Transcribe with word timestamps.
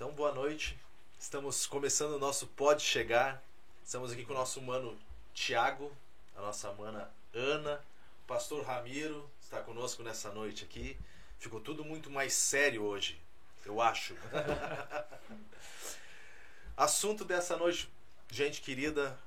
Então, 0.00 0.12
boa 0.12 0.32
noite. 0.32 0.78
Estamos 1.18 1.66
começando 1.66 2.14
o 2.14 2.18
nosso 2.18 2.46
Pode 2.46 2.82
Chegar. 2.82 3.44
Estamos 3.84 4.10
aqui 4.10 4.24
com 4.24 4.32
o 4.32 4.34
nosso 4.34 4.58
mano 4.62 4.98
Tiago, 5.34 5.92
a 6.34 6.40
nossa 6.40 6.72
mana 6.72 7.12
Ana, 7.34 7.84
o 8.24 8.26
pastor 8.26 8.64
Ramiro 8.64 9.28
está 9.42 9.60
conosco 9.60 10.02
nessa 10.02 10.32
noite 10.32 10.64
aqui. 10.64 10.96
Ficou 11.38 11.60
tudo 11.60 11.84
muito 11.84 12.08
mais 12.08 12.32
sério 12.32 12.82
hoje, 12.82 13.20
eu 13.66 13.78
acho. 13.78 14.16
Assunto 16.74 17.22
dessa 17.22 17.54
noite, 17.58 17.86
gente 18.30 18.62
querida, 18.62 19.18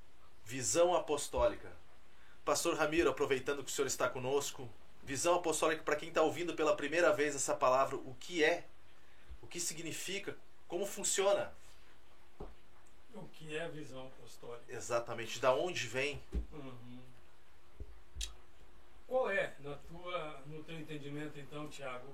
visão 0.44 0.96
apostólica. 0.96 1.72
Pastor 2.44 2.76
Ramiro, 2.76 3.12
aproveitando 3.12 3.64
que 3.64 3.70
o 3.70 3.72
senhor 3.72 3.86
está 3.86 4.10
conosco, 4.10 4.68
visão 5.04 5.36
apostólica 5.36 5.84
para 5.84 5.98
quem 5.98 6.10
está 6.10 6.24
ouvindo 6.24 6.56
pela 6.56 6.76
primeira 6.76 7.14
vez 7.14 7.36
essa 7.36 7.54
palavra, 7.54 7.96
o 7.96 8.18
que 8.20 8.44
é? 8.44 8.66
O 9.40 9.46
que 9.46 9.60
significa? 9.60 10.36
Como 10.68 10.86
funciona? 10.86 11.54
O 13.14 13.28
que 13.28 13.56
é 13.56 13.68
visão 13.70 14.08
apostólica? 14.08 14.74
Exatamente. 14.74 15.40
Da 15.40 15.54
onde 15.54 15.86
vem? 15.88 16.22
Uhum. 16.52 17.00
Qual 19.08 19.30
é, 19.30 19.54
na 19.60 19.76
tua, 19.76 20.42
no 20.48 20.64
teu 20.64 20.80
entendimento, 20.80 21.40
então, 21.40 21.68
Tiago, 21.70 22.08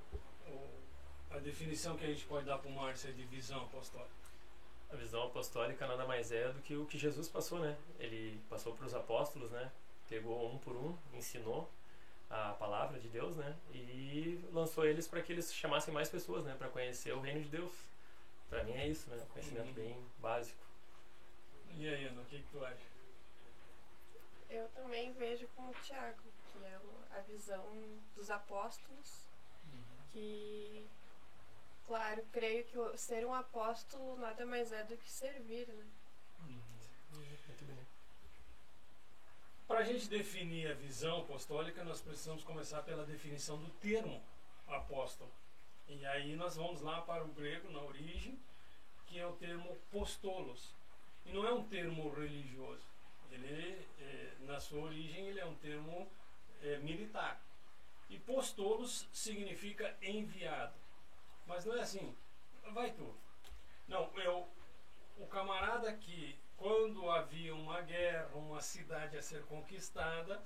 a 1.32 1.38
definição 1.38 1.96
que 1.96 2.04
a 2.04 2.08
gente 2.08 2.26
pode 2.26 2.46
dar 2.46 2.58
para 2.58 2.70
o 2.70 2.74
Márcio 2.74 3.14
de 3.14 3.24
visão 3.24 3.62
apostólica? 3.64 4.12
A 4.92 4.96
visão 4.96 5.24
apostólica 5.24 5.88
nada 5.88 6.06
mais 6.06 6.32
é 6.32 6.52
do 6.52 6.62
que 6.62 6.76
o 6.76 6.86
que 6.86 6.98
Jesus 6.98 7.30
passou, 7.30 7.60
né? 7.60 7.78
Ele 8.00 8.42
passou 8.50 8.74
para 8.74 8.86
os 8.86 8.94
apóstolos, 8.94 9.52
né? 9.52 9.72
Pegou 10.10 10.52
um 10.52 10.58
por 10.58 10.76
um, 10.76 10.98
ensinou 11.14 11.70
a 12.30 12.54
palavra 12.54 13.00
de 13.00 13.08
Deus, 13.08 13.38
né? 13.38 13.56
E 13.72 14.44
lançou 14.52 14.86
eles 14.86 15.08
para 15.08 15.22
que 15.22 15.32
eles 15.32 15.54
chamassem 15.54 15.94
mais 15.94 16.10
pessoas, 16.10 16.44
né? 16.44 16.56
Para 16.58 16.70
conhecer 16.70 17.14
o 17.14 17.22
reino 17.22 17.42
de 17.42 17.50
Deus. 17.50 17.72
Para 18.50 18.64
mim 18.64 18.74
é 18.74 18.88
isso, 18.88 19.10
né? 19.10 19.26
Conhecimento 19.32 19.68
uhum. 19.68 19.74
bem 19.74 20.06
básico. 20.18 20.64
E 21.76 21.88
aí, 21.88 22.06
Ana, 22.08 22.22
o 22.22 22.26
que, 22.26 22.42
que 22.42 22.50
tu 22.50 22.66
acha? 22.66 22.86
Eu 24.50 24.68
também 24.70 25.14
vejo 25.14 25.48
como 25.56 25.70
o 25.70 25.82
Tiago, 25.84 26.24
que 26.52 26.64
é 26.66 26.80
a 27.12 27.22
visão 27.22 27.64
dos 28.16 28.32
apóstolos, 28.32 29.28
uhum. 29.66 30.08
que, 30.12 30.88
claro, 31.86 32.26
creio 32.32 32.66
que 32.66 32.98
ser 32.98 33.26
um 33.26 33.34
apóstolo 33.34 34.18
nada 34.18 34.46
mais 34.46 34.72
é 34.72 34.84
do 34.84 34.98
que 34.98 35.10
servir, 35.10 35.68
né? 35.68 35.86
Uhum. 36.40 36.60
Muito 37.12 37.66
bem. 37.66 37.86
Para 39.68 39.80
a 39.80 39.84
gente 39.84 40.10
definir 40.10 40.72
a 40.72 40.74
visão 40.74 41.20
apostólica, 41.22 41.84
nós 41.84 42.02
precisamos 42.02 42.44
começar 42.44 42.82
pela 42.82 43.06
definição 43.06 43.58
do 43.58 43.70
termo 43.74 44.20
apóstolo. 44.68 45.32
E 45.90 46.06
aí 46.06 46.36
nós 46.36 46.56
vamos 46.56 46.82
lá 46.82 47.02
para 47.02 47.24
o 47.24 47.30
grego, 47.30 47.72
na 47.72 47.82
origem, 47.82 48.40
que 49.08 49.18
é 49.20 49.26
o 49.26 49.34
termo 49.34 49.76
postolos. 49.92 50.76
E 51.26 51.32
não 51.32 51.46
é 51.48 51.52
um 51.52 51.68
termo 51.68 52.14
religioso. 52.14 52.88
Ele, 53.32 53.86
é, 54.00 54.36
na 54.42 54.60
sua 54.60 54.84
origem, 54.84 55.28
ele 55.28 55.40
é 55.40 55.46
um 55.46 55.56
termo 55.56 56.08
é, 56.62 56.78
militar. 56.78 57.42
E 58.08 58.20
postolos 58.20 59.08
significa 59.12 59.98
enviado. 60.00 60.76
Mas 61.48 61.66
não 61.66 61.76
é 61.76 61.82
assim, 61.82 62.16
vai 62.72 62.92
tu. 62.92 63.16
Não, 63.88 64.12
eu, 64.18 64.48
o 65.18 65.26
camarada 65.26 65.92
que, 65.94 66.38
quando 66.56 67.10
havia 67.10 67.56
uma 67.56 67.82
guerra, 67.82 68.30
uma 68.36 68.62
cidade 68.62 69.18
a 69.18 69.24
ser 69.24 69.44
conquistada, 69.46 70.40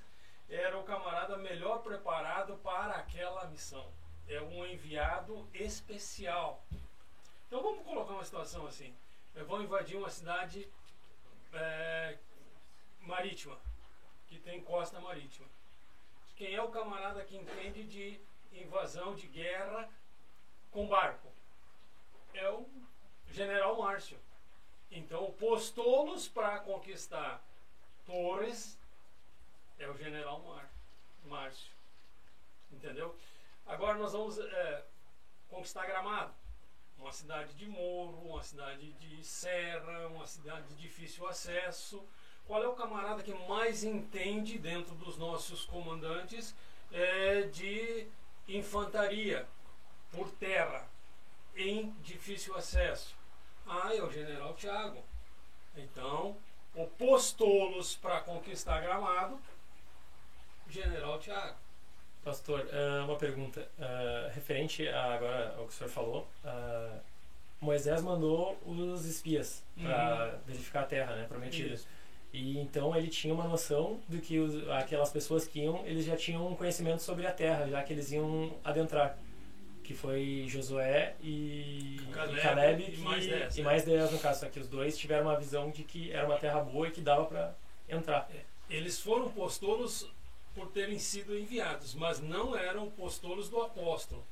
era 0.50 0.78
o 0.80 0.84
camarada 0.84 1.36
melhor 1.38 1.82
preparado 1.82 2.56
para 2.58 2.96
aquela 2.96 3.46
missão. 3.48 3.92
É 4.28 4.42
um 4.42 4.66
enviado 4.66 5.48
especial. 5.54 6.64
Então 7.48 7.62
vamos 7.62 7.86
colocar 7.86 8.14
uma 8.14 8.24
situação 8.24 8.66
assim 8.66 8.96
vão 9.42 9.64
invadir 9.64 9.98
uma 9.98 10.10
cidade 10.10 10.68
é, 11.54 12.18
marítima, 13.02 13.58
que 14.28 14.38
tem 14.40 14.62
costa 14.62 15.00
marítima. 15.00 15.48
Quem 16.36 16.54
é 16.54 16.62
o 16.62 16.70
camarada 16.70 17.24
que 17.24 17.36
entende 17.36 17.84
de 17.84 18.20
invasão, 18.52 19.16
de 19.16 19.28
guerra 19.28 19.90
com 20.72 20.88
barco? 20.88 21.32
É 22.34 22.50
o 22.50 22.68
general 23.32 23.78
Márcio. 23.78 24.20
Então, 24.92 25.32
postolos 25.34 26.28
para 26.28 26.60
conquistar 26.60 27.44
Torres 28.06 28.78
é 29.80 29.88
o 29.88 29.98
general 29.98 30.44
Márcio. 31.26 31.72
Entendeu? 32.72 33.16
Agora 33.66 33.98
nós 33.98 34.12
vamos 34.14 34.38
é, 34.40 34.86
conquistar 35.50 35.86
Gramado 35.86 36.34
uma 37.04 37.12
cidade 37.12 37.54
de 37.56 37.68
morro, 37.68 38.30
uma 38.30 38.42
cidade 38.42 38.94
de 38.94 39.24
serra, 39.26 40.08
uma 40.08 40.26
cidade 40.26 40.68
de 40.70 40.76
difícil 40.76 41.28
acesso. 41.28 42.02
Qual 42.46 42.64
é 42.64 42.68
o 42.68 42.74
camarada 42.74 43.22
que 43.22 43.34
mais 43.48 43.84
entende 43.84 44.58
dentro 44.58 44.96
dos 44.96 45.18
nossos 45.18 45.66
comandantes 45.66 46.56
é, 46.92 47.42
de 47.44 48.08
infantaria 48.48 49.46
por 50.12 50.30
terra 50.32 50.88
em 51.56 51.92
difícil 52.02 52.56
acesso? 52.56 53.16
Ah, 53.66 53.94
é 53.94 54.02
o 54.02 54.12
general 54.12 54.54
Tiago. 54.54 55.04
Então, 55.76 56.38
o 56.76 56.88
postolos 56.88 57.96
para 57.96 58.22
conquistar 58.22 58.80
Gramado, 58.82 59.40
general 60.70 61.20
Tiago. 61.20 61.63
Pastor, 62.24 62.62
uh, 62.62 63.04
uma 63.04 63.18
pergunta. 63.18 63.68
Uh, 63.78 64.34
referente 64.34 64.88
a, 64.88 65.14
agora 65.14 65.56
ao 65.58 65.66
que 65.66 65.74
o 65.74 65.76
senhor 65.76 65.90
falou, 65.90 66.28
uh, 66.46 67.00
Moisés 67.60 68.02
mandou 68.02 68.58
os 68.66 69.06
espias 69.06 69.64
para 69.82 70.34
uhum. 70.34 70.40
verificar 70.46 70.82
a 70.82 70.86
terra 70.86 71.16
né, 71.16 71.26
prometida. 71.28 71.74
Isso. 71.74 71.88
E 72.32 72.58
então 72.58 72.96
ele 72.96 73.10
tinha 73.10 73.34
uma 73.34 73.48
noção 73.48 74.00
de 74.08 74.20
que 74.20 74.40
os, 74.40 74.68
aquelas 74.70 75.12
pessoas 75.12 75.46
que 75.46 75.60
iam, 75.60 75.86
eles 75.86 76.06
já 76.06 76.16
tinham 76.16 76.48
um 76.48 76.56
conhecimento 76.56 77.02
sobre 77.04 77.28
a 77.28 77.32
terra, 77.32 77.68
já 77.68 77.84
que 77.84 77.94
eles 77.94 78.12
iam 78.12 78.56
adentrar. 78.64 79.18
Que 79.84 79.94
foi 79.94 80.46
Josué 80.48 81.14
e 81.22 82.00
Caleb, 82.14 82.38
e, 82.38 82.42
Caleb, 82.42 82.94
e, 82.94 82.98
mais 83.00 83.28
dez, 83.28 83.58
e 83.58 83.62
mais 83.62 83.84
dez 83.84 84.12
no 84.12 84.20
caso. 84.20 84.40
Só 84.40 84.46
que 84.48 84.60
os 84.60 84.68
dois 84.70 84.98
tiveram 84.98 85.26
uma 85.26 85.38
visão 85.38 85.70
de 85.70 85.84
que 85.84 86.10
era 86.12 86.26
uma 86.26 86.38
terra 86.38 86.62
boa 86.62 86.88
e 86.88 86.92
que 86.92 87.02
dava 87.02 87.26
para 87.26 87.54
entrar. 87.90 88.30
Eles 88.70 89.00
foram 89.00 89.30
postolos 89.30 90.10
por 90.54 90.68
terem 90.68 91.00
sido 91.00 91.38
enviados, 91.38 91.94
mas 91.96 92.20
não 92.20 92.56
eram 92.56 92.90
postolos 92.92 93.50
do 93.50 93.62
apóstolo, 93.62 94.26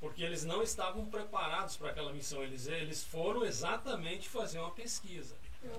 porque 0.00 0.22
eles 0.22 0.44
não 0.44 0.62
estavam 0.62 1.06
preparados 1.06 1.76
para 1.76 1.90
aquela 1.90 2.12
missão. 2.12 2.42
Eles, 2.42 2.66
eles 2.66 3.02
foram 3.02 3.44
exatamente 3.44 4.28
fazer 4.28 4.58
uma 4.58 4.70
pesquisa. 4.70 5.34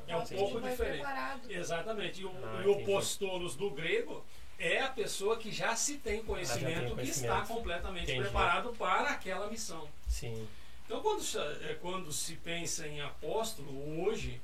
É 0.08 0.18
um 0.18 0.26
pouco 0.26 0.60
diferente. 0.62 1.02
Preparado. 1.02 1.52
Exatamente. 1.52 2.22
E 2.22 2.26
o, 2.26 2.32
ah, 2.44 2.64
e 2.64 2.68
o 2.68 3.50
do 3.50 3.70
grego 3.70 4.26
é 4.58 4.82
a 4.82 4.90
pessoa 4.90 5.38
que 5.38 5.52
já 5.52 5.76
se 5.76 5.98
tem 5.98 6.24
conhecimento, 6.24 6.66
tem 6.66 6.96
conhecimento. 6.96 7.04
que 7.04 7.12
está 7.12 7.42
completamente 7.46 8.12
entendi. 8.12 8.22
preparado 8.22 8.74
para 8.78 9.10
aquela 9.10 9.48
missão. 9.48 9.88
Sim. 10.08 10.48
Então, 10.86 11.02
quando, 11.02 11.24
é, 11.64 11.76
quando 11.76 12.12
se 12.12 12.36
pensa 12.36 12.88
em 12.88 13.02
apóstolo, 13.02 14.02
hoje 14.04 14.42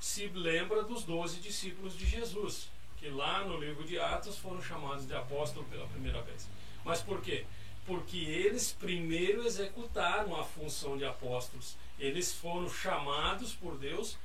se 0.00 0.26
lembra 0.28 0.82
dos 0.82 1.04
doze 1.04 1.38
discípulos 1.40 1.96
de 1.96 2.06
Jesus 2.06 2.68
que 3.00 3.08
lá 3.08 3.42
no 3.44 3.58
livro 3.58 3.82
de 3.82 3.98
Atos 3.98 4.36
foram 4.36 4.62
chamados 4.62 5.06
de 5.06 5.14
apóstolo 5.14 5.64
pela 5.66 5.86
primeira 5.86 6.20
vez. 6.20 6.46
Mas 6.84 7.00
por 7.00 7.22
quê? 7.22 7.46
Porque 7.86 8.18
eles 8.18 8.72
primeiro 8.78 9.42
executaram 9.46 10.38
a 10.38 10.44
função 10.44 10.98
de 10.98 11.06
apóstolos. 11.06 11.76
Eles 11.98 12.32
foram 12.32 12.68
chamados 12.68 13.54
por 13.54 13.78
Deus 13.78 14.18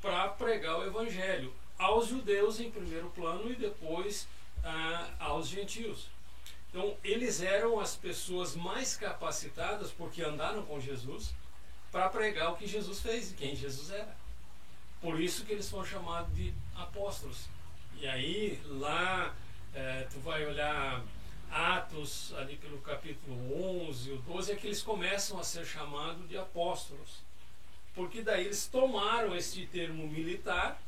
para 0.00 0.28
pregar 0.28 0.78
o 0.78 0.86
evangelho 0.86 1.52
aos 1.78 2.08
judeus 2.08 2.58
em 2.58 2.70
primeiro 2.70 3.10
plano 3.10 3.52
e 3.52 3.54
depois 3.54 4.26
ah, 4.64 5.10
aos 5.20 5.46
gentios. 5.48 6.08
Então, 6.70 6.96
eles 7.04 7.42
eram 7.42 7.78
as 7.78 7.94
pessoas 7.94 8.56
mais 8.56 8.96
capacitadas 8.96 9.90
porque 9.90 10.22
andaram 10.22 10.62
com 10.64 10.80
Jesus 10.80 11.34
para 11.90 12.08
pregar 12.08 12.50
o 12.50 12.56
que 12.56 12.66
Jesus 12.66 13.00
fez 13.00 13.30
e 13.30 13.34
quem 13.34 13.54
Jesus 13.54 13.90
era. 13.90 14.16
Por 15.02 15.20
isso 15.20 15.44
que 15.44 15.52
eles 15.52 15.68
foram 15.68 15.84
chamados 15.84 16.34
de 16.34 16.54
apóstolos. 16.74 17.46
E 18.02 18.08
aí, 18.08 18.60
lá, 18.66 19.32
é, 19.72 20.08
tu 20.12 20.18
vai 20.18 20.44
olhar 20.44 21.04
Atos, 21.48 22.34
ali 22.36 22.56
pelo 22.56 22.78
capítulo 22.78 23.86
11, 23.86 24.10
o 24.10 24.16
12, 24.16 24.50
é 24.50 24.56
que 24.56 24.66
eles 24.66 24.82
começam 24.82 25.38
a 25.38 25.44
ser 25.44 25.64
chamados 25.64 26.28
de 26.28 26.36
apóstolos. 26.36 27.22
Porque 27.94 28.20
daí 28.20 28.46
eles 28.46 28.66
tomaram 28.66 29.36
este 29.36 29.64
termo 29.66 30.08
militar 30.08 30.82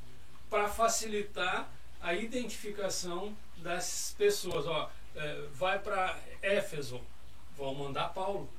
para 0.50 0.68
facilitar 0.68 1.70
a 2.00 2.14
identificação 2.14 3.32
das 3.58 4.12
pessoas. 4.18 4.66
Ó, 4.66 4.90
é, 5.14 5.46
vai 5.52 5.78
para 5.78 6.18
Éfeso, 6.42 7.00
vão 7.56 7.76
mandar 7.76 8.08
Paulo. 8.08 8.50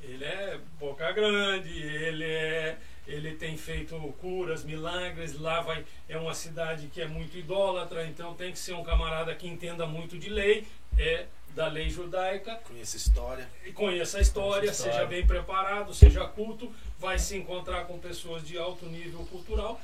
Ele 0.00 0.24
é 0.24 0.58
boca 0.80 1.12
grande, 1.12 1.78
ele 1.78 2.24
é 2.24 2.78
ele 3.08 3.34
tem 3.34 3.56
feito 3.56 3.96
curas, 4.20 4.62
milagres, 4.64 5.38
lá 5.40 5.62
vai 5.62 5.84
é 6.08 6.18
uma 6.18 6.34
cidade 6.34 6.88
que 6.88 7.00
é 7.00 7.08
muito 7.08 7.38
idólatra, 7.38 8.06
então 8.06 8.34
tem 8.34 8.52
que 8.52 8.58
ser 8.58 8.74
um 8.74 8.84
camarada 8.84 9.34
que 9.34 9.48
entenda 9.48 9.86
muito 9.86 10.18
de 10.18 10.28
lei, 10.28 10.66
é 10.96 11.26
da 11.54 11.68
lei 11.68 11.88
judaica. 11.88 12.56
Conheça 12.56 12.96
a 12.96 13.00
história. 13.00 13.50
E 13.64 13.72
conheça 13.72 14.18
a 14.18 14.20
história, 14.20 14.60
Conheça 14.60 14.84
a 14.84 14.86
história. 14.88 14.92
seja 14.92 15.06
bem 15.06 15.26
preparado, 15.26 15.94
seja 15.94 16.24
culto, 16.26 16.70
vai 16.98 17.18
se 17.18 17.34
encontrar 17.34 17.86
com 17.86 17.98
pessoas 17.98 18.46
de 18.46 18.58
alto 18.58 18.84
nível 18.86 19.24
cultural, 19.26 19.80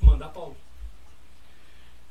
manda 0.00 0.28
Paulo. 0.28 0.56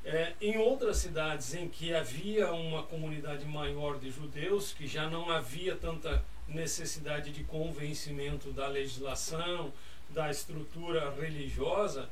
É, 0.06 0.33
em 0.39 0.57
outras 0.57 0.97
cidades 0.97 1.53
em 1.53 1.68
que 1.68 1.94
havia 1.94 2.51
uma 2.53 2.83
comunidade 2.83 3.45
maior 3.45 4.00
de 4.00 4.09
judeus, 4.09 4.71
que 4.71 4.88
já 4.88 5.09
não 5.09 5.30
havia 5.30 5.75
tanta 5.75 6.24
necessidade 6.47 7.31
de 7.31 7.44
convencimento 7.44 8.51
da 8.51 8.68
legislação, 8.68 9.71
da 10.10 10.30
estrutura 10.30 11.12
religiosa, 11.12 12.10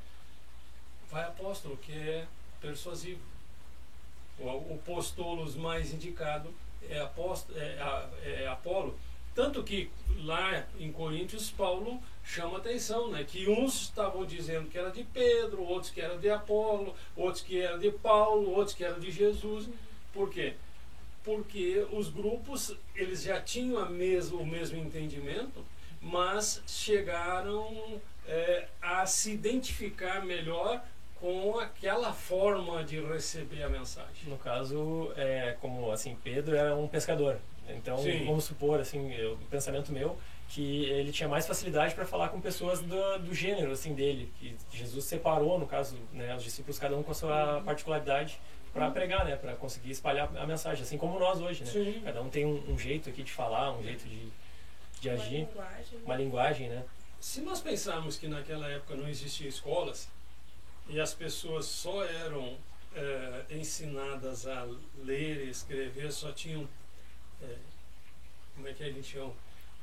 vai 1.09 1.23
apóstolo, 1.23 1.77
que 1.77 1.91
é 1.91 2.27
persuasivo. 2.61 3.21
O, 4.39 4.45
o 4.45 4.81
mais 5.57 5.93
indicado 5.93 6.53
é, 6.89 6.99
apóstolo, 6.99 7.57
é, 7.59 8.43
é 8.43 8.47
Apolo. 8.47 8.97
Tanto 9.33 9.63
que 9.63 9.89
lá 10.23 10.65
em 10.79 10.91
Coríntios, 10.91 11.51
Paulo 11.51 12.01
chama 12.23 12.57
atenção, 12.57 13.11
né? 13.11 13.23
Que 13.23 13.47
uns 13.47 13.83
estavam 13.83 14.25
dizendo 14.25 14.69
que 14.69 14.77
era 14.77 14.89
de 14.89 15.03
Pedro, 15.03 15.61
outros 15.61 15.91
que 15.91 16.01
era 16.01 16.17
de 16.17 16.29
Apolo, 16.29 16.95
outros 17.15 17.43
que 17.43 17.61
era 17.61 17.77
de 17.77 17.91
Paulo, 17.91 18.51
outros 18.51 18.75
que 18.75 18.83
era 18.83 18.99
de 18.99 19.11
Jesus. 19.11 19.69
Por 20.11 20.31
quê? 20.31 20.55
Porque 21.23 21.85
os 21.91 22.09
grupos, 22.09 22.75
eles 22.95 23.21
já 23.23 23.39
tinham 23.39 23.77
a 23.77 23.87
mesmo, 23.87 24.39
o 24.39 24.45
mesmo 24.45 24.79
entendimento, 24.79 25.63
mas 26.01 26.61
chegaram 26.67 28.01
é, 28.27 28.67
a 28.81 29.05
se 29.05 29.31
identificar 29.31 30.23
melhor 30.25 30.83
com 31.19 31.59
aquela 31.59 32.13
forma 32.13 32.83
de 32.83 32.99
receber 33.01 33.63
a 33.63 33.69
mensagem. 33.69 34.27
No 34.27 34.37
caso, 34.37 35.11
é, 35.15 35.55
como 35.59 35.91
assim, 35.91 36.15
Pedro 36.23 36.55
era 36.55 36.75
um 36.75 36.87
pescador. 36.87 37.39
Então, 37.69 37.97
Sim. 37.97 38.25
vamos 38.25 38.45
supor, 38.45 38.79
assim, 38.79 39.13
o 39.25 39.37
pensamento 39.49 39.91
meu, 39.91 40.17
que 40.47 40.85
ele 40.85 41.11
tinha 41.11 41.27
mais 41.27 41.45
facilidade 41.45 41.93
para 41.93 42.05
falar 42.05 42.29
com 42.29 42.39
pessoas 42.39 42.79
do, 42.79 43.19
do 43.19 43.33
gênero, 43.33 43.71
assim, 43.71 43.93
dele. 43.93 44.31
Que 44.39 44.55
Jesus 44.71 45.05
separou, 45.05 45.59
no 45.59 45.65
caso, 45.65 45.97
né, 46.13 46.33
os 46.35 46.43
discípulos, 46.43 46.79
cada 46.79 46.95
um 46.95 47.03
com 47.03 47.11
a 47.11 47.15
sua 47.15 47.61
particularidade, 47.65 48.39
para 48.73 48.89
pregar, 48.91 49.25
né, 49.25 49.35
para 49.35 49.55
conseguir 49.55 49.91
espalhar 49.91 50.29
a 50.37 50.45
mensagem, 50.45 50.83
assim 50.83 50.97
como 50.97 51.19
nós 51.19 51.41
hoje, 51.41 51.63
né? 51.63 52.01
Cada 52.05 52.21
um 52.21 52.29
tem 52.29 52.45
um, 52.45 52.71
um 52.71 52.77
jeito 52.77 53.09
aqui 53.09 53.23
de 53.23 53.31
falar, 53.31 53.71
um 53.71 53.83
jeito 53.83 54.07
de, 54.07 54.31
de 54.99 55.09
Uma 55.09 55.15
agir, 55.23 55.35
linguagem. 55.39 55.99
uma 56.05 56.15
linguagem, 56.15 56.69
né? 56.69 56.85
Se 57.19 57.41
nós 57.41 57.59
pensarmos 57.61 58.17
que 58.17 58.27
naquela 58.27 58.67
época 58.69 58.95
não 58.95 59.07
existia 59.07 59.47
escolas 59.47 60.07
e 60.87 60.99
as 60.99 61.13
pessoas 61.13 61.65
só 61.65 62.03
eram 62.05 62.57
eh, 62.95 63.45
ensinadas 63.51 64.45
a 64.47 64.67
ler 65.03 65.45
e 65.47 65.49
escrever, 65.49 66.11
só 66.11 66.31
tinham, 66.31 66.67
eh, 67.41 67.57
como 68.55 68.67
é 68.67 68.73
que 68.73 68.83
a 68.83 68.89
gente 68.91 69.03
chama? 69.07 69.33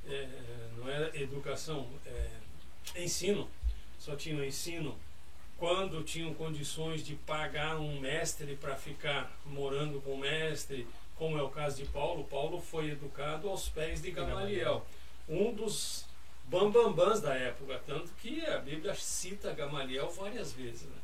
Eh, 0.06 0.28
não 0.76 0.88
era 0.88 1.16
educação, 1.18 1.88
eh, 2.06 2.30
ensino, 2.96 3.48
só 3.98 4.14
tinham 4.16 4.44
ensino. 4.44 4.96
Quando 5.58 6.02
tinham 6.02 6.34
condições 6.34 7.04
de 7.04 7.14
pagar 7.14 7.76
um 7.78 8.00
mestre 8.00 8.56
para 8.56 8.76
ficar 8.76 9.30
morando 9.46 10.00
com 10.00 10.14
o 10.14 10.18
mestre, 10.18 10.86
como 11.16 11.38
é 11.38 11.42
o 11.42 11.48
caso 11.48 11.76
de 11.76 11.88
Paulo, 11.88 12.24
Paulo 12.24 12.60
foi 12.60 12.90
educado 12.90 13.48
aos 13.48 13.68
pés 13.68 14.02
de 14.02 14.10
Gamaliel, 14.10 14.84
um 15.28 15.52
dos 15.52 16.04
bambambãs 16.44 17.20
da 17.20 17.34
época, 17.34 17.80
tanto 17.86 18.12
que 18.20 18.44
a 18.46 18.58
Bíblia 18.58 18.94
cita 18.94 19.52
Gamaliel 19.52 20.10
várias 20.10 20.52
vezes. 20.52 20.82
Né? 20.82 20.96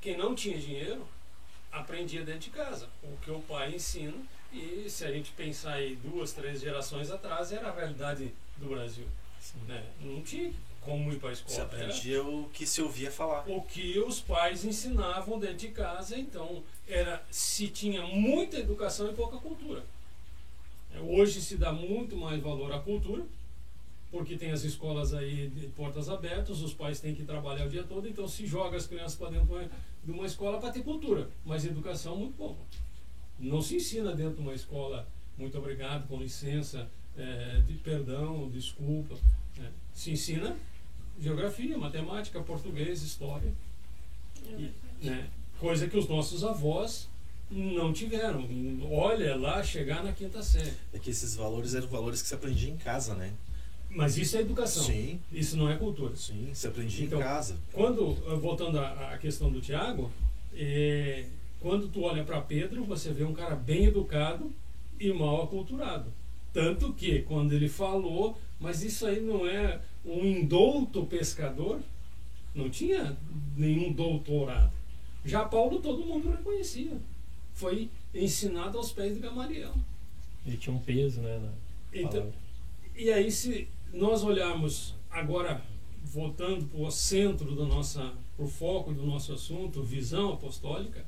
Quem 0.00 0.16
não 0.16 0.34
tinha 0.34 0.58
dinheiro 0.58 1.06
aprendia 1.70 2.24
dentro 2.24 2.40
de 2.40 2.50
casa, 2.50 2.88
o 3.02 3.16
que 3.18 3.30
o 3.30 3.40
pai 3.40 3.74
ensina, 3.74 4.16
e 4.52 4.88
se 4.88 5.04
a 5.04 5.10
gente 5.10 5.30
pensar 5.32 5.74
aí 5.74 5.96
duas, 5.96 6.32
três 6.32 6.60
gerações 6.60 7.10
atrás, 7.10 7.50
era 7.52 7.68
a 7.68 7.74
realidade 7.74 8.32
do 8.56 8.68
Brasil. 8.68 9.06
Né? 9.66 9.84
Não 10.00 10.22
tinha 10.22 10.52
como 10.80 11.12
ir 11.12 11.18
para 11.18 11.30
a 11.30 11.34
Você 11.34 11.42
escola. 11.50 11.68
Era 11.72 11.84
aprendia 11.86 12.22
o 12.22 12.48
que 12.52 12.66
se 12.66 12.82
ouvia 12.82 13.10
falar. 13.10 13.44
o 13.48 13.62
que 13.62 13.98
os 13.98 14.20
pais 14.20 14.64
ensinavam 14.64 15.38
dentro 15.38 15.56
de 15.56 15.68
casa, 15.68 16.18
então 16.18 16.62
era 16.86 17.24
se 17.30 17.68
tinha 17.68 18.02
muita 18.02 18.58
educação 18.58 19.10
e 19.10 19.14
pouca 19.14 19.38
cultura. 19.38 19.82
É, 20.94 21.00
Hoje 21.00 21.40
se 21.40 21.56
dá 21.56 21.72
muito 21.72 22.16
mais 22.16 22.42
valor 22.42 22.72
à 22.72 22.78
cultura, 22.78 23.24
porque 24.10 24.36
tem 24.36 24.50
as 24.50 24.62
escolas 24.62 25.14
aí 25.14 25.48
de 25.48 25.66
portas 25.68 26.08
abertas, 26.08 26.60
os 26.60 26.74
pais 26.74 27.00
têm 27.00 27.14
que 27.14 27.24
trabalhar 27.24 27.66
o 27.66 27.70
dia 27.70 27.82
todo, 27.82 28.06
então 28.06 28.28
se 28.28 28.46
joga 28.46 28.76
as 28.76 28.86
crianças 28.86 29.14
para 29.14 29.30
dentro 29.30 29.48
de 30.04 30.12
uma 30.12 30.26
escola 30.26 30.58
para 30.58 30.70
ter 30.70 30.82
cultura, 30.82 31.30
mas 31.44 31.64
educação 31.64 32.16
muito 32.16 32.36
pouco. 32.36 32.60
Não 33.38 33.62
se 33.62 33.76
ensina 33.76 34.14
dentro 34.14 34.36
de 34.36 34.40
uma 34.42 34.54
escola, 34.54 35.08
muito 35.38 35.56
obrigado, 35.56 36.06
com 36.08 36.18
licença, 36.18 36.88
é, 37.16 37.62
de 37.66 37.74
perdão, 37.74 38.48
desculpa. 38.50 39.14
né? 39.56 39.72
Se 39.94 40.10
ensina 40.10 40.56
geografia, 41.18 41.76
matemática, 41.78 42.40
português, 42.42 43.02
história, 43.02 43.52
né? 45.00 45.30
coisa 45.58 45.86
que 45.86 45.96
os 45.96 46.08
nossos 46.08 46.42
avós 46.44 47.08
não 47.52 47.92
tiveram. 47.92 48.48
Olha 48.90 49.36
lá 49.36 49.62
chegar 49.62 50.02
na 50.02 50.12
quinta 50.12 50.42
série. 50.42 50.72
É 50.92 50.98
que 50.98 51.10
esses 51.10 51.34
valores 51.36 51.74
eram 51.74 51.86
valores 51.88 52.22
que 52.22 52.28
se 52.28 52.34
aprendia 52.34 52.70
em 52.70 52.76
casa, 52.76 53.14
né? 53.14 53.32
Mas 53.90 54.16
isso 54.16 54.36
é 54.38 54.40
educação. 54.40 54.82
Sim, 54.84 55.20
Isso 55.30 55.54
não 55.56 55.68
é 55.70 55.76
cultura. 55.76 56.16
sim, 56.16 56.48
se 56.54 56.66
aprendia 56.66 57.04
Então, 57.04 57.20
em 57.20 57.22
casa. 57.22 57.56
Quando, 57.72 58.16
eh, 58.26 58.36
voltando 58.36 58.78
à, 58.78 59.12
à 59.12 59.18
questão 59.18 59.50
do 59.52 59.60
Tiago, 59.60 60.10
eh, 60.54 61.26
quando 61.60 61.88
tu 61.88 62.02
olha 62.02 62.24
para 62.24 62.40
Pedro, 62.40 62.84
você 62.84 63.12
vê 63.12 63.22
um 63.22 63.34
cara 63.34 63.54
bem 63.54 63.84
educado 63.84 64.50
e 64.98 65.12
mal 65.12 65.42
aculturado. 65.42 66.10
Tanto 66.54 66.92
que, 66.94 67.20
quando 67.22 67.52
ele 67.52 67.68
falou, 67.68 68.38
mas 68.58 68.82
isso 68.82 69.04
aí 69.06 69.20
não 69.20 69.46
é 69.46 69.78
um 70.06 70.24
indouto 70.24 71.04
pescador, 71.04 71.78
não 72.54 72.70
tinha 72.70 73.14
nenhum 73.56 73.92
doutorado. 73.92 74.72
Já 75.24 75.44
Paulo 75.44 75.80
todo 75.80 76.04
mundo 76.04 76.30
reconhecia. 76.30 76.96
Foi 77.54 77.90
ensinado 78.14 78.78
aos 78.78 78.92
pés 78.92 79.14
de 79.14 79.20
Gamaliel. 79.20 79.74
Ele 80.46 80.56
tinha 80.56 80.74
um 80.74 80.80
peso, 80.80 81.20
né? 81.20 81.40
Então, 81.92 82.32
e 82.96 83.10
aí, 83.10 83.30
se 83.30 83.68
nós 83.92 84.22
olharmos 84.22 84.94
agora, 85.10 85.62
voltando 86.04 86.66
para 86.66 86.80
o 86.80 86.90
centro 86.90 87.54
do 87.54 87.66
nossa, 87.66 88.12
para 88.36 88.44
o 88.44 88.48
foco 88.48 88.92
do 88.92 89.04
nosso 89.06 89.32
assunto, 89.32 89.82
visão 89.82 90.32
apostólica, 90.32 91.04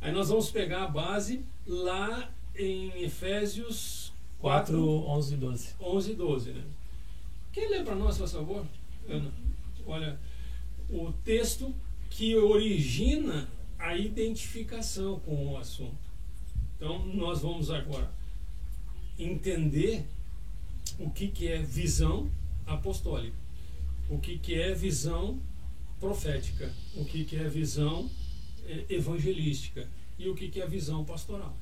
aí 0.00 0.12
nós 0.12 0.28
vamos 0.28 0.50
pegar 0.50 0.84
a 0.84 0.88
base 0.88 1.44
lá 1.66 2.30
em 2.56 3.02
Efésios 3.02 4.12
4, 4.38 4.76
4, 4.76 5.08
11 5.08 5.34
e 5.34 5.36
12. 5.36 5.68
11 5.80 6.10
e 6.10 6.14
12. 6.14 6.50
Né? 6.50 6.64
Quem 7.52 7.68
lê 7.70 7.82
para 7.82 7.94
nós, 7.94 8.18
por 8.18 8.28
favor? 8.28 8.66
Ana, 9.08 9.32
olha, 9.86 10.18
o 10.90 11.12
texto 11.24 11.74
que 12.10 12.36
origina 12.36 13.48
a 13.78 13.96
identificação 13.96 15.20
com 15.20 15.52
o 15.52 15.56
assunto. 15.56 15.96
Então, 16.76 17.06
nós 17.06 17.42
vamos 17.42 17.70
agora 17.70 18.10
entender 19.18 20.04
o 20.98 21.10
que, 21.10 21.28
que 21.28 21.48
é 21.48 21.62
visão 21.62 22.30
apostólica, 22.66 23.36
o 24.08 24.18
que, 24.18 24.38
que 24.38 24.54
é 24.54 24.74
visão 24.74 25.40
profética, 26.00 26.70
o 26.94 27.04
que, 27.04 27.24
que 27.24 27.36
é 27.36 27.48
visão 27.48 28.10
eh, 28.66 28.84
evangelística 28.90 29.88
e 30.18 30.28
o 30.28 30.34
que, 30.34 30.48
que 30.48 30.60
é 30.60 30.66
visão 30.66 31.04
pastoral. 31.04 31.56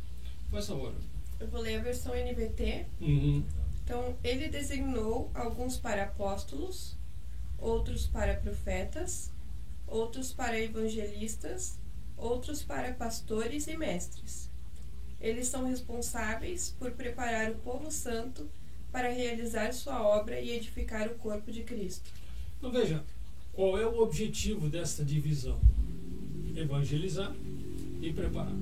Faz 0.50 0.66
favor. 0.66 0.95
Eu 1.38 1.49
vou 1.49 1.61
ler 1.61 1.81
a 1.81 1.83
versão 1.83 2.12
NVT. 2.14 2.87
Uhum. 3.00 3.45
Então, 3.85 4.16
ele 4.23 4.49
designou 4.49 5.31
alguns 5.35 5.76
para 5.76 6.04
apóstolos, 6.04 6.97
outros 7.59 8.07
para 8.07 8.35
profetas, 8.35 9.31
outros 9.87 10.33
para 10.33 10.59
evangelistas, 10.59 11.78
outros 12.23 12.62
para 12.62 12.93
pastores 12.93 13.67
e 13.67 13.76
mestres. 13.76 14.50
Eles 15.21 15.47
são 15.49 15.67
responsáveis 15.67 16.75
por 16.79 16.91
preparar 16.93 17.50
o 17.50 17.57
povo 17.57 17.91
santo 17.91 18.49
para 18.91 19.11
realizar 19.11 19.73
sua 19.73 20.02
obra 20.02 20.41
e 20.41 20.50
edificar 20.50 21.09
o 21.09 21.14
corpo 21.14 21.50
de 21.50 21.62
Cristo. 21.62 22.11
Então 22.59 22.71
veja, 22.71 23.02
qual 23.52 23.79
é 23.79 23.87
o 23.87 24.00
objetivo 24.00 24.69
desta 24.69 25.05
divisão? 25.05 25.61
Evangelizar 26.55 27.35
e 28.00 28.12
preparar. 28.12 28.52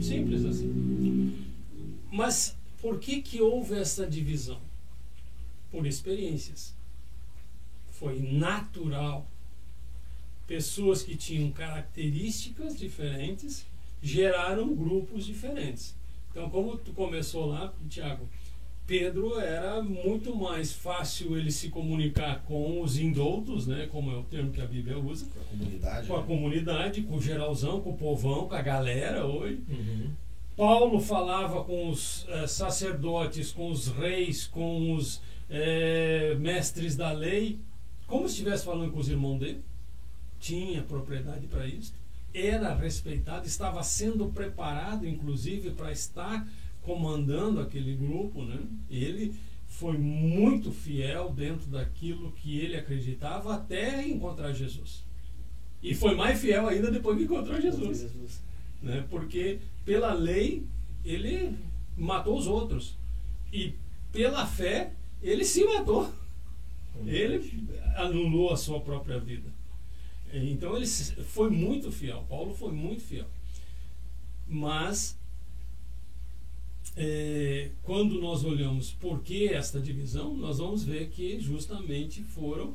Simples 0.00 0.44
assim. 0.44 1.46
Mas 2.12 2.56
por 2.80 2.98
que 3.00 3.20
que 3.20 3.40
houve 3.40 3.78
essa 3.78 4.06
divisão? 4.06 4.60
Por 5.70 5.86
experiências. 5.86 6.74
Foi 7.90 8.20
natural. 8.20 9.26
Pessoas 10.46 11.02
que 11.02 11.16
tinham 11.16 11.50
características 11.50 12.78
diferentes 12.78 13.66
geraram 14.02 14.74
grupos 14.74 15.26
diferentes. 15.26 15.96
Então, 16.30 16.48
como 16.50 16.76
tu 16.76 16.92
começou 16.92 17.46
lá, 17.46 17.72
Tiago, 17.88 18.28
Pedro 18.86 19.40
era 19.40 19.82
muito 19.82 20.36
mais 20.36 20.72
fácil 20.72 21.36
ele 21.36 21.50
se 21.50 21.70
comunicar 21.70 22.44
com 22.44 22.80
os 22.80 22.98
indoutos, 22.98 23.66
né, 23.66 23.88
como 23.90 24.12
é 24.12 24.16
o 24.16 24.22
termo 24.22 24.52
que 24.52 24.60
a 24.60 24.66
Bíblia 24.66 24.96
usa, 24.96 25.26
Com 25.26 25.40
a 25.40 25.44
comunidade. 25.44 26.06
com 26.06 26.14
a 26.14 26.20
né? 26.20 26.26
comunidade, 26.26 27.02
com 27.02 27.16
o 27.16 27.20
geralzão, 27.20 27.80
com 27.80 27.90
o 27.90 27.96
povão, 27.96 28.46
com 28.46 28.54
a 28.54 28.62
galera 28.62 29.26
hoje. 29.26 29.60
Uhum. 29.68 30.10
Paulo 30.56 31.00
falava 31.00 31.64
com 31.64 31.90
os 31.90 32.26
eh, 32.28 32.46
sacerdotes, 32.46 33.50
com 33.50 33.70
os 33.70 33.88
reis, 33.88 34.46
com 34.46 34.94
os 34.94 35.20
eh, 35.50 36.36
mestres 36.38 36.96
da 36.96 37.12
lei, 37.12 37.58
como 38.06 38.28
se 38.28 38.34
estivesse 38.34 38.64
falando 38.64 38.92
com 38.92 39.00
os 39.00 39.08
irmãos 39.08 39.38
dele. 39.38 39.60
Tinha 40.38 40.82
propriedade 40.82 41.46
para 41.46 41.66
isso. 41.66 41.94
Era 42.32 42.74
respeitado, 42.74 43.46
estava 43.46 43.82
sendo 43.82 44.26
preparado, 44.28 45.06
inclusive, 45.06 45.70
para 45.70 45.90
estar 45.90 46.46
comandando 46.82 47.60
aquele 47.60 47.94
grupo. 47.94 48.42
Né? 48.44 48.60
Ele 48.90 49.34
foi 49.66 49.98
muito 49.98 50.70
fiel 50.70 51.30
dentro 51.30 51.68
daquilo 51.68 52.32
que 52.32 52.58
ele 52.58 52.76
acreditava 52.76 53.54
até 53.54 54.06
encontrar 54.06 54.52
Jesus. 54.52 55.04
E 55.82 55.94
foi 55.94 56.14
mais 56.14 56.40
fiel 56.40 56.66
ainda 56.66 56.90
depois 56.90 57.16
que 57.18 57.24
encontrou 57.24 57.60
Jesus 57.60 57.98
Jesus. 57.98 58.42
né? 58.82 59.04
porque 59.10 59.58
pela 59.84 60.12
lei 60.14 60.66
ele 61.04 61.56
matou 61.96 62.38
os 62.38 62.46
outros 62.46 62.96
e 63.52 63.74
pela 64.12 64.46
fé 64.46 64.92
ele 65.22 65.44
se 65.44 65.64
matou 65.64 66.12
ele 67.04 67.68
anulou 67.96 68.52
a 68.52 68.56
sua 68.56 68.80
própria 68.80 69.18
vida 69.18 69.50
então 70.32 70.76
ele 70.76 70.86
foi 70.86 71.50
muito 71.50 71.90
fiel 71.92 72.24
Paulo 72.28 72.54
foi 72.54 72.72
muito 72.72 73.02
fiel 73.02 73.26
mas 74.48 75.18
é, 76.96 77.70
quando 77.82 78.20
nós 78.20 78.44
olhamos 78.44 78.92
por 78.92 79.22
que 79.22 79.48
esta 79.48 79.80
divisão 79.80 80.34
nós 80.34 80.58
vamos 80.58 80.84
ver 80.84 81.10
que 81.10 81.38
justamente 81.40 82.22
foram 82.22 82.74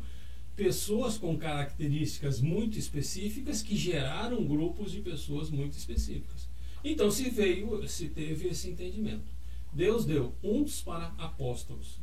pessoas 0.56 1.18
com 1.18 1.38
características 1.38 2.40
muito 2.40 2.78
específicas 2.78 3.64
que 3.64 3.76
geraram 3.76 4.46
grupos 4.46 4.92
de 4.92 5.02
pessoas 5.02 5.50
muito 5.50 5.78
específicas. 5.78 6.48
Então 6.84 7.10
se 7.10 7.30
veio, 7.30 7.88
se 7.88 8.10
teve 8.10 8.48
esse 8.50 8.70
entendimento. 8.70 9.26
Deus 9.74 10.06
deu 10.06 10.36
uns 10.44 10.82
para 10.82 11.08
apóstolos, 11.18 12.00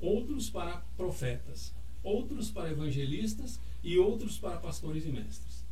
outros 0.00 0.48
para 0.48 0.78
profetas, 0.96 1.72
outros 2.02 2.50
para 2.50 2.70
evangelistas 2.70 3.60
e 3.82 3.98
outros 3.98 4.38
para 4.38 4.56
pastores 4.56 5.04
e 5.04 5.08
mestres. 5.08 5.64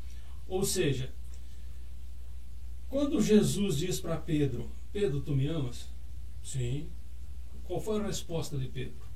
Ou 0.47 0.65
seja, 0.65 1.13
quando 2.89 3.21
Jesus 3.21 3.77
diz 3.77 4.01
para 4.01 4.17
Pedro: 4.17 4.71
Pedro, 4.93 5.21
tu 5.21 5.35
me 5.35 5.47
amas? 5.47 5.89
Sim. 6.43 6.89
Qual 7.65 7.81
foi 7.81 8.01
a 8.01 8.07
resposta 8.07 8.57
de 8.57 8.67
Pedro? 8.67 9.09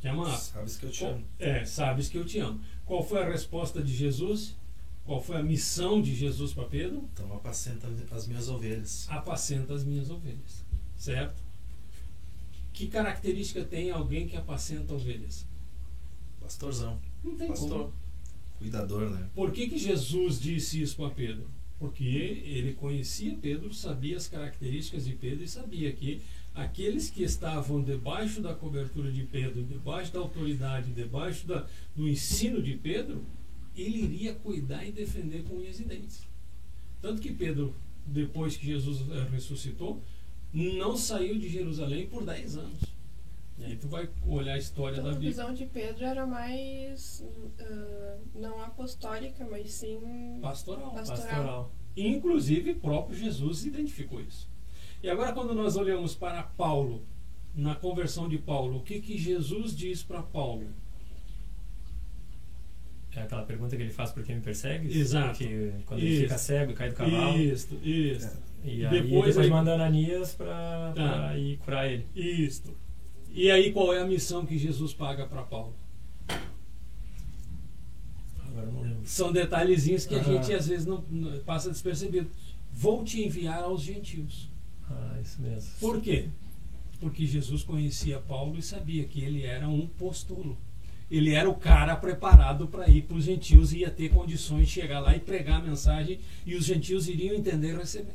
Que 0.00 0.08
amava. 0.08 0.36
Sabes 0.36 0.78
que 0.78 0.86
eu 0.86 0.90
te 0.90 1.04
amo. 1.04 1.24
É, 1.38 1.64
sabes 1.64 2.08
que 2.08 2.16
eu 2.16 2.24
te 2.24 2.38
amo. 2.38 2.60
Qual 2.86 3.04
foi 3.04 3.22
a 3.22 3.28
resposta 3.28 3.82
de 3.82 3.94
Jesus? 3.94 4.56
Qual 5.04 5.22
foi 5.22 5.36
a 5.36 5.42
missão 5.42 6.00
de 6.00 6.14
Jesus 6.14 6.54
para 6.54 6.64
Pedro? 6.64 7.06
Então 7.12 7.34
apacenta 7.34 7.86
as 8.10 8.26
minhas 8.26 8.48
ovelhas. 8.48 9.06
Apacenta 9.10 9.74
as 9.74 9.84
minhas 9.84 10.10
ovelhas. 10.10 10.64
Certo? 10.96 11.42
Que 12.80 12.86
característica 12.86 13.62
tem 13.62 13.90
alguém 13.90 14.26
que 14.26 14.34
apacenta 14.38 14.94
ovelhas? 14.94 15.46
Pastorzão. 16.40 16.98
Não 17.22 17.36
tem 17.36 17.48
Pastor. 17.48 17.68
como. 17.68 17.92
Cuidador, 18.58 19.10
né? 19.10 19.28
Por 19.34 19.52
que, 19.52 19.68
que 19.68 19.76
Jesus 19.76 20.40
disse 20.40 20.80
isso 20.80 20.96
para 20.96 21.10
Pedro? 21.10 21.46
Porque 21.78 22.02
ele 22.02 22.72
conhecia 22.72 23.36
Pedro, 23.36 23.74
sabia 23.74 24.16
as 24.16 24.26
características 24.26 25.04
de 25.04 25.12
Pedro 25.12 25.44
e 25.44 25.48
sabia 25.48 25.92
que 25.92 26.22
aqueles 26.54 27.10
que 27.10 27.22
estavam 27.22 27.82
debaixo 27.82 28.40
da 28.40 28.54
cobertura 28.54 29.12
de 29.12 29.24
Pedro, 29.24 29.62
debaixo 29.62 30.14
da 30.14 30.20
autoridade, 30.20 30.90
debaixo 30.90 31.46
da, 31.46 31.66
do 31.94 32.08
ensino 32.08 32.62
de 32.62 32.78
Pedro, 32.78 33.22
ele 33.76 34.04
iria 34.04 34.34
cuidar 34.36 34.86
e 34.86 34.90
defender 34.90 35.42
com 35.42 35.56
unhas 35.56 35.78
e 35.80 35.84
dentes. 35.84 36.22
Tanto 37.02 37.20
que 37.20 37.30
Pedro, 37.30 37.74
depois 38.06 38.56
que 38.56 38.64
Jesus 38.64 39.06
ressuscitou, 39.30 40.02
não 40.52 40.96
saiu 40.96 41.38
de 41.38 41.48
Jerusalém 41.48 42.06
por 42.06 42.24
10 42.24 42.56
anos. 42.58 42.80
E 43.58 43.64
aí 43.64 43.76
tu 43.76 43.88
vai 43.88 44.08
olhar 44.26 44.54
a 44.54 44.58
história 44.58 44.94
Então 44.94 45.04
da 45.04 45.10
a 45.10 45.12
Bíblia. 45.12 45.30
visão 45.30 45.52
de 45.52 45.66
Pedro 45.66 46.04
era 46.04 46.26
mais 46.26 47.22
ah, 47.60 48.16
não 48.34 48.62
apostólica, 48.62 49.46
mas 49.50 49.70
sim 49.70 50.38
Pastoral. 50.40 50.92
pastoral. 50.92 51.22
Pastoral. 51.26 51.72
Inclusive, 51.96 52.74
próprio 52.74 53.18
Jesus 53.18 53.66
identificou 53.66 54.20
isso. 54.20 54.48
E 55.02 55.10
agora, 55.10 55.32
quando 55.32 55.54
nós 55.54 55.76
olhamos 55.76 56.14
para 56.14 56.42
Paulo, 56.42 57.02
na 57.54 57.74
conversão 57.74 58.28
de 58.28 58.38
Paulo, 58.38 58.78
o 58.78 58.82
que, 58.82 59.00
que 59.00 59.18
Jesus 59.18 59.76
diz 59.76 60.02
para 60.02 60.22
Paulo? 60.22 60.68
É 63.14 63.22
aquela 63.22 63.42
pergunta 63.42 63.76
que 63.76 63.82
ele 63.82 63.90
faz 63.90 64.12
por 64.12 64.22
quem 64.22 64.36
me 64.36 64.40
persegue? 64.42 64.96
Exato. 64.96 65.38
Que 65.38 65.72
quando 65.84 66.00
Isso. 66.00 66.08
ele 66.14 66.22
fica 66.22 66.38
cego 66.38 66.72
e 66.72 66.74
cai 66.74 66.90
do 66.90 66.94
cavalo. 66.94 67.36
Isto, 67.38 67.74
isto, 67.82 68.38
E 68.64 68.84
aí 68.84 68.90
Depois 69.02 69.26
depois, 69.26 69.36
ele- 69.38 69.48
manda 69.50 69.74
Ananias 69.74 70.34
Tá. 70.34 70.92
pra 70.94 71.38
ir 71.38 71.56
curar 71.58 71.90
ele. 71.90 72.06
isto. 72.14 72.76
E 73.32 73.50
aí, 73.50 73.72
qual 73.72 73.94
é 73.94 74.00
a 74.00 74.04
missão 74.06 74.44
que 74.44 74.58
Jesus 74.58 74.92
paga 74.92 75.26
para 75.26 75.42
Paulo? 75.42 75.74
Agora 78.48 78.66
não 78.66 78.82
lembro. 78.82 79.00
São 79.04 79.32
detalhezinhos 79.32 80.04
que 80.06 80.14
a 80.14 80.20
Ah. 80.20 80.22
gente 80.24 80.52
às 80.52 80.66
vezes 80.66 80.86
não, 80.86 81.02
não- 81.10 81.38
passa 81.40 81.70
despercebido. 81.70 82.28
Vou 82.72 83.04
te 83.04 83.22
enviar 83.22 83.62
aos 83.62 83.82
gentios. 83.82 84.50
Ah, 84.88 85.18
isso 85.22 85.40
mesmo. 85.40 85.70
Por 85.78 86.00
quê? 86.00 86.28
Porque 87.00 87.24
Jesus 87.26 87.62
conhecia 87.62 88.18
Paulo 88.18 88.58
e 88.58 88.62
sabia 88.62 89.04
que 89.04 89.22
ele 89.22 89.44
era 89.44 89.68
um 89.68 89.86
postolo. 89.86 90.58
Ele 91.10 91.32
era 91.32 91.48
o 91.48 91.54
cara 91.54 91.96
preparado 91.96 92.68
para 92.68 92.88
ir 92.88 93.02
para 93.02 93.16
os 93.16 93.24
gentios 93.24 93.72
e 93.72 93.78
ia 93.78 93.90
ter 93.90 94.10
condições 94.10 94.66
de 94.68 94.72
chegar 94.74 95.00
lá 95.00 95.16
e 95.16 95.20
pregar 95.20 95.60
a 95.60 95.64
mensagem 95.64 96.20
e 96.46 96.54
os 96.54 96.64
gentios 96.64 97.08
iriam 97.08 97.34
entender 97.34 97.72
e 97.74 97.76
receber. 97.76 98.14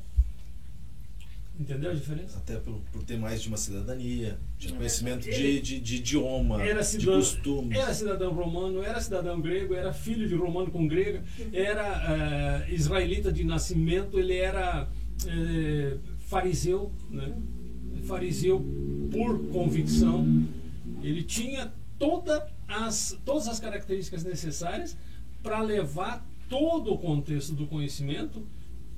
Entendeu 1.59 1.91
a 1.91 1.93
diferença? 1.93 2.38
Até 2.38 2.57
por, 2.57 2.74
por 2.91 3.03
ter 3.03 3.17
mais 3.17 3.41
de 3.41 3.47
uma 3.47 3.55
cidadania, 3.57 4.38
de 4.57 4.67
É. 4.67 4.71
conhecimento 4.71 5.25
Ele- 5.27 5.62
de, 5.62 5.75
de, 5.75 5.79
de 5.79 5.95
idioma, 5.97 6.62
Era 6.62 6.81
de 6.81 6.88
cidadão, 6.88 7.15
costumes. 7.19 7.77
era 7.77 7.93
cidadão 7.93 8.33
romano, 8.33 8.83
era 8.83 9.00
cidadão 9.00 9.39
grego, 9.39 9.74
era 9.74 9.93
filho 9.93 10.27
de 10.27 10.35
romano 10.35 10.69
com 10.69 10.85
grega, 10.85 11.24
era 11.53 12.65
eh, 12.67 12.74
israelita 12.74 13.31
de 13.31 13.43
nascimento, 13.45 14.19
ele 14.19 14.35
era 14.35 14.89
eh, 15.25 15.97
fariseu, 16.27 16.91
né? 17.09 17.33
fariseu 18.03 18.59
por 19.12 19.39
convicção. 19.47 20.27
Ele 21.01 21.24
tinha 21.24 21.71
toda 21.97 22.47
as, 22.67 23.17
todas 23.24 23.47
as 23.47 23.59
características 23.59 24.24
necessárias 24.25 24.97
para 25.41 25.62
levar 25.62 26.27
todo 26.50 26.91
o 26.93 26.97
contexto 26.97 27.53
do 27.53 27.65
conhecimento 27.65 28.45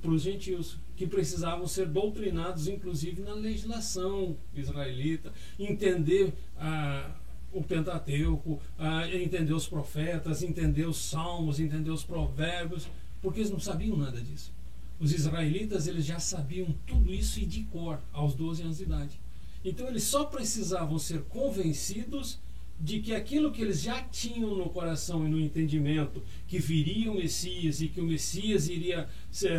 para 0.02 0.10
os 0.10 0.22
gentios, 0.22 0.76
que 0.98 1.06
precisavam 1.06 1.68
ser 1.68 1.86
doutrinados, 1.86 2.66
inclusive 2.66 3.22
na 3.22 3.32
legislação 3.32 4.36
israelita, 4.52 5.32
entender 5.56 6.34
ah, 6.56 7.08
o 7.52 7.62
Pentateuco, 7.62 8.60
ah, 8.76 9.08
entender 9.08 9.52
os 9.52 9.68
profetas, 9.68 10.42
entender 10.42 10.88
os 10.88 10.96
salmos, 10.96 11.60
entender 11.60 11.90
os 11.90 12.02
provérbios, 12.02 12.88
porque 13.22 13.38
eles 13.38 13.50
não 13.52 13.60
sabiam 13.60 13.96
nada 13.96 14.20
disso. 14.20 14.52
Os 14.98 15.12
israelitas 15.12 15.86
eles 15.86 16.04
já 16.04 16.18
sabiam 16.18 16.74
tudo 16.84 17.14
isso 17.14 17.38
e 17.38 17.46
de 17.46 17.62
cor 17.62 18.00
aos 18.12 18.34
12 18.34 18.62
anos 18.62 18.78
de 18.78 18.82
idade. 18.82 19.20
Então 19.64 19.86
eles 19.86 20.02
só 20.02 20.24
precisavam 20.24 20.98
ser 20.98 21.22
convencidos 21.28 22.40
de 22.80 23.00
que 23.00 23.14
aquilo 23.14 23.50
que 23.50 23.60
eles 23.60 23.82
já 23.82 24.00
tinham 24.02 24.54
no 24.54 24.68
coração 24.70 25.26
e 25.26 25.30
no 25.30 25.40
entendimento, 25.40 26.22
que 26.46 26.58
viria 26.58 27.10
o 27.10 27.16
Messias 27.16 27.80
e 27.80 27.88
que 27.88 28.00
o 28.00 28.04
Messias 28.04 28.68
iria 28.68 29.08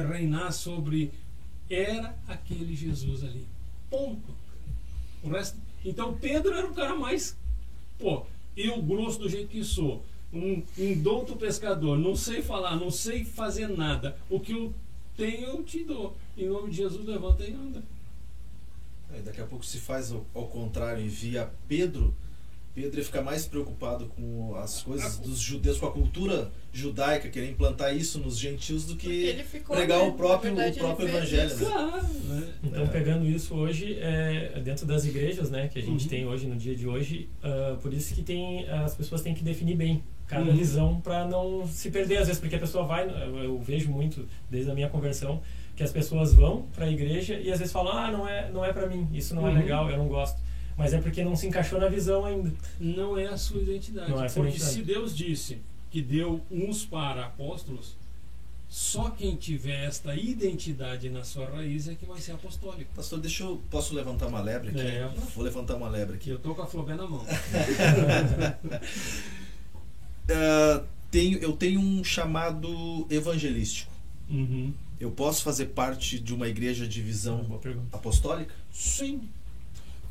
reinar 0.09 0.53
sobre, 0.53 1.11
era 1.69 2.17
aquele 2.27 2.75
Jesus 2.75 3.23
ali. 3.23 3.45
Ponto. 3.89 4.33
Resto, 5.23 5.57
então 5.83 6.17
Pedro 6.17 6.53
era 6.53 6.67
o 6.67 6.73
cara 6.73 6.95
mais, 6.95 7.37
pô, 7.97 8.25
eu 8.55 8.81
grosso 8.81 9.19
do 9.19 9.29
jeito 9.29 9.49
que 9.49 9.63
sou, 9.63 10.03
um, 10.31 10.63
douto 11.01 11.35
pescador, 11.35 11.97
não 11.97 12.15
sei 12.15 12.41
falar, 12.41 12.75
não 12.75 12.91
sei 12.91 13.25
fazer 13.25 13.67
nada. 13.67 14.17
O 14.29 14.39
que 14.39 14.53
eu 14.53 14.73
tenho 15.17 15.47
eu 15.47 15.63
te 15.63 15.83
dou. 15.83 16.15
Em 16.37 16.47
nome 16.47 16.69
de 16.69 16.77
Jesus 16.77 17.05
levanta 17.05 17.43
e 17.43 17.53
anda. 17.53 17.83
Daqui 19.25 19.41
a 19.41 19.45
pouco 19.45 19.65
se 19.65 19.79
faz 19.79 20.11
ao, 20.11 20.25
ao 20.33 20.47
contrário, 20.47 21.03
envia 21.03 21.51
Pedro. 21.67 22.15
Pedro 22.73 22.99
ia 22.99 23.05
ficar 23.05 23.21
mais 23.21 23.45
preocupado 23.45 24.05
com 24.15 24.55
as 24.55 24.81
coisas 24.81 25.17
dos 25.17 25.39
judeus, 25.39 25.77
com 25.77 25.87
a 25.87 25.91
cultura 25.91 26.51
judaica, 26.71 27.27
querer 27.29 27.49
implantar 27.49 27.95
isso 27.95 28.19
nos 28.19 28.37
gentios 28.37 28.85
do 28.85 28.95
que 28.95 29.09
ele 29.09 29.43
ficou, 29.43 29.75
pregar 29.75 29.99
né? 29.99 30.05
o 30.05 30.13
próprio, 30.13 30.55
verdade, 30.55 30.79
o 30.79 30.83
próprio 30.83 31.07
evangelho. 31.07 31.55
Né? 31.55 31.65
Claro, 31.65 32.07
né? 32.25 32.53
Então, 32.63 32.83
É. 32.83 32.87
pegando 32.87 33.25
isso 33.25 33.55
hoje, 33.55 33.97
é, 33.99 34.61
dentro 34.63 34.85
das 34.85 35.03
igrejas 35.05 35.49
né, 35.49 35.67
que 35.67 35.79
a 35.79 35.81
gente 35.81 36.03
Uhum. 36.03 36.09
tem 36.09 36.25
hoje, 36.27 36.47
no 36.47 36.55
dia 36.55 36.75
de 36.75 36.87
hoje, 36.87 37.27
ah, 37.43 37.75
por 37.81 37.93
isso 37.93 38.13
que 38.13 38.21
tem, 38.21 38.69
as 38.69 38.95
pessoas 38.95 39.21
têm 39.21 39.33
que 39.33 39.43
definir 39.43 39.75
bem 39.75 40.03
cada 40.27 40.51
uhum. 40.51 40.55
visão 40.55 41.01
para 41.01 41.25
não 41.25 41.65
se 41.67 41.89
perder 41.89 42.17
às 42.17 42.27
vezes 42.27 42.39
porque 42.39 42.55
a 42.55 42.59
pessoa 42.59 42.85
vai 42.85 43.03
eu, 43.09 43.37
eu 43.43 43.59
vejo 43.59 43.89
muito 43.89 44.27
desde 44.47 44.69
a 44.69 44.75
minha 44.75 44.87
conversão 44.87 45.41
que 45.75 45.81
as 45.81 45.91
pessoas 45.91 46.35
vão 46.35 46.67
para 46.75 46.85
a 46.85 46.91
igreja 46.91 47.33
e 47.33 47.51
às 47.51 47.57
vezes 47.57 47.73
falam 47.73 47.97
ah 47.97 48.11
não 48.11 48.27
é 48.27 48.47
não 48.51 48.63
é 48.63 48.71
para 48.71 48.85
mim 48.85 49.07
isso 49.11 49.33
não 49.33 49.47
é 49.47 49.51
uhum. 49.51 49.57
é 49.57 49.59
legal 49.59 49.89
eu 49.89 49.97
não 49.97 50.07
gosto 50.07 50.39
mas 50.79 50.93
é 50.93 51.01
porque 51.01 51.23
não 51.23 51.35
se 51.35 51.45
encaixou 51.45 51.79
na 51.79 51.87
visão 51.87 52.25
ainda 52.25 52.51
não 52.79 53.17
é 53.17 53.27
a 53.27 53.37
sua 53.37 53.61
identidade 53.61 54.09
não 54.09 54.23
é 54.23 54.27
porque 54.27 54.49
identidade. 54.49 54.73
se 54.73 54.81
Deus 54.81 55.15
disse 55.15 55.57
que 55.91 56.01
deu 56.01 56.41
uns 56.49 56.85
para 56.85 57.25
apóstolos 57.25 57.99
só 58.69 59.09
quem 59.09 59.35
tiver 59.35 59.85
esta 59.85 60.15
identidade 60.15 61.09
na 61.09 61.23
sua 61.23 61.49
raiz 61.49 61.87
é 61.87 61.95
que 61.95 62.05
vai 62.05 62.19
ser 62.21 62.33
apostólico. 62.33 62.91
Pastor, 62.95 63.19
deixa 63.19 63.41
eu. 63.41 63.59
Posso 63.71 63.95
levantar 63.95 64.27
uma 64.27 64.39
lebre 64.39 64.69
aqui? 64.69 64.79
É, 64.79 65.09
Vou 65.33 65.43
levantar 65.43 65.75
uma 65.75 65.89
lebre 65.89 66.17
aqui. 66.17 66.29
Eu 66.29 66.37
tô 66.37 66.53
com 66.53 66.61
a 66.61 66.67
flobé 66.67 66.93
na 66.93 67.07
mão. 67.07 67.25
uh, 67.25 67.25
tenho, 71.09 71.39
eu 71.39 71.53
tenho 71.53 71.79
um 71.79 72.03
chamado 72.03 73.07
evangelístico. 73.09 73.91
Uhum. 74.29 74.71
Eu 74.99 75.09
posso 75.09 75.41
fazer 75.41 75.67
parte 75.67 76.19
de 76.19 76.31
uma 76.31 76.47
igreja 76.47 76.87
de 76.87 77.01
visão 77.01 77.59
apostólica? 77.91 78.53
Sim. 78.71 79.27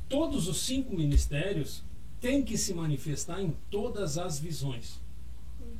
Todos 0.08 0.48
os 0.48 0.62
cinco 0.62 0.96
ministérios 0.96 1.82
têm 2.20 2.42
que 2.42 2.56
se 2.56 2.72
manifestar 2.72 3.40
em 3.40 3.54
todas 3.70 4.16
as 4.16 4.38
visões. 4.38 5.00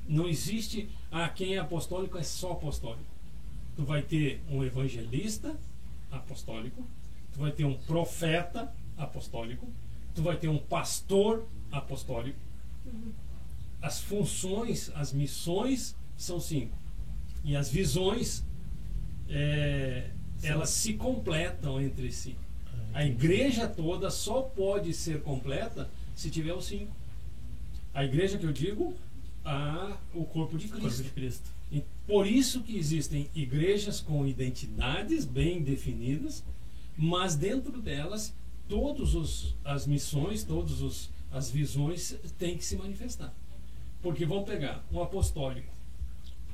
Não 0.07 0.29
existe, 0.29 0.89
ah, 1.11 1.29
quem 1.29 1.55
é 1.55 1.59
apostólico 1.59 2.19
é 2.19 2.23
só 2.23 2.53
apostólico. 2.53 3.05
Tu 3.77 3.85
vai 3.85 4.03
ter 4.03 4.43
um 4.51 4.63
evangelista 4.63 5.57
apostólico, 6.11 6.85
tu 7.33 7.41
vai 7.41 7.53
ter 7.53 7.65
um 7.65 7.75
profeta 7.75 8.73
apostólico, 8.97 9.67
tu 10.15 10.23
vai 10.23 10.37
ter 10.37 10.49
um 10.49 10.59
pastor 10.59 11.47
apostólico. 11.71 12.39
As 13.81 14.01
funções, 14.01 14.91
as 14.95 15.13
missões 15.13 15.95
são 16.17 16.41
cinco. 16.41 16.77
E 17.45 17.55
as 17.57 17.71
visões, 17.71 18.45
é, 19.29 20.11
elas 20.43 20.71
se 20.71 20.95
completam 20.95 21.81
entre 21.81 22.11
si. 22.11 22.37
A 22.93 23.05
igreja 23.05 23.69
toda 23.69 24.11
só 24.11 24.43
pode 24.43 24.93
ser 24.93 25.23
completa 25.23 25.89
se 26.15 26.31
tiver 26.31 26.53
os 26.53 26.67
cinco. 26.67 26.95
A 27.95 28.05
igreja 28.05 28.39
que 28.39 28.45
eu 28.45 28.53
digo, 28.53 28.95
a, 29.45 29.97
o 30.15 30.25
corpo 30.25 30.59
de 30.59 30.69
Cristo. 30.69 30.83
Corpo 30.83 31.03
de 31.03 31.11
Cristo. 31.11 31.51
E 31.71 31.83
por 32.07 32.27
isso 32.27 32.63
que 32.63 32.77
existem 32.77 33.29
igrejas 33.35 34.01
com 34.01 34.27
identidades 34.27 35.25
bem 35.25 35.63
definidas, 35.63 36.43
mas 36.97 37.37
dentro 37.37 37.81
delas 37.81 38.35
todas 38.69 39.55
as 39.65 39.87
missões, 39.87 40.43
todas 40.45 41.11
as 41.31 41.51
visões 41.51 42.17
têm 42.39 42.57
que 42.57 42.65
se 42.65 42.77
manifestar. 42.77 43.35
Porque 44.03 44.25
vão 44.25 44.45
pegar 44.45 44.85
um 44.93 45.03
apostólico. 45.03 45.73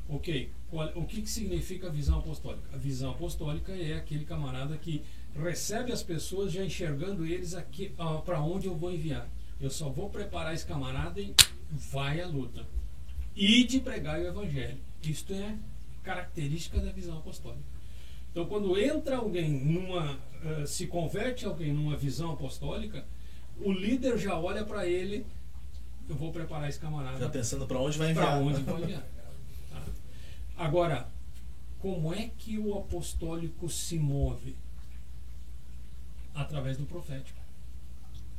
Ok, 0.08 0.50
qual, 0.70 0.92
o 0.96 1.04
que, 1.04 1.22
que 1.22 1.30
significa 1.30 1.86
a 1.86 1.90
visão 1.90 2.18
apostólica? 2.18 2.68
A 2.72 2.76
visão 2.76 3.10
apostólica 3.10 3.72
é 3.72 3.94
aquele 3.94 4.24
camarada 4.24 4.76
que 4.76 5.02
recebe 5.34 5.92
as 5.92 6.02
pessoas 6.02 6.52
já 6.52 6.64
enxergando 6.64 7.26
eles 7.26 7.54
aqui 7.54 7.94
para 8.24 8.40
onde 8.40 8.66
eu 8.66 8.74
vou 8.74 8.92
enviar. 8.92 9.28
Eu 9.60 9.70
só 9.70 9.88
vou 9.88 10.10
preparar 10.10 10.54
esse 10.54 10.66
camarada 10.66 11.20
e 11.20 11.34
vai 11.70 12.20
à 12.20 12.26
luta 12.26 12.66
e 13.34 13.64
de 13.64 13.80
pregar 13.80 14.20
o 14.20 14.26
evangelho. 14.26 14.78
Isto 15.02 15.32
é 15.32 15.56
característica 16.02 16.78
da 16.80 16.92
visão 16.92 17.18
apostólica. 17.18 17.64
Então, 18.30 18.46
quando 18.46 18.78
entra 18.78 19.16
alguém 19.16 19.48
numa, 19.48 20.14
uh, 20.14 20.66
se 20.66 20.86
converte 20.86 21.44
alguém 21.44 21.72
numa 21.72 21.96
visão 21.96 22.32
apostólica, 22.32 23.06
o 23.60 23.72
líder 23.72 24.18
já 24.18 24.38
olha 24.38 24.64
para 24.64 24.86
ele, 24.86 25.24
eu 26.08 26.16
vou 26.16 26.32
preparar 26.32 26.68
esse 26.68 26.78
camarada. 26.78 27.18
Já 27.18 27.28
pensando 27.28 27.66
para 27.66 27.78
onde 27.78 27.96
vai 27.96 28.10
enviar. 28.10 28.26
Para 28.26 28.38
onde 28.38 28.60
vai 28.62 28.82
enviar. 28.82 29.06
Tá. 29.70 29.82
Agora, 30.56 31.08
como 31.78 32.12
é 32.12 32.30
que 32.36 32.58
o 32.58 32.76
apostólico 32.76 33.68
se 33.68 33.98
move? 33.98 34.56
Através 36.34 36.76
do 36.76 36.84
profético. 36.84 37.38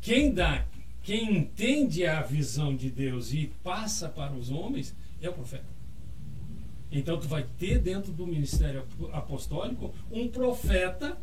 Quem 0.01 0.33
dá 0.33 0.65
quem 1.05 1.37
entende 1.37 2.03
a 2.03 2.23
visão 2.23 2.75
de 2.75 2.89
Deus 2.89 3.31
e 3.31 3.53
passa 3.63 4.09
para 4.09 4.33
os 4.33 4.49
homens 4.49 4.95
é 5.21 5.29
o 5.29 5.33
profeta. 5.33 5.67
Então 6.91 7.19
tu 7.19 7.27
vai 7.27 7.43
ter 7.59 7.77
dentro 7.77 8.11
do 8.11 8.25
ministério 8.25 8.83
apostólico 9.13 9.93
um 10.11 10.27
profeta 10.27 11.15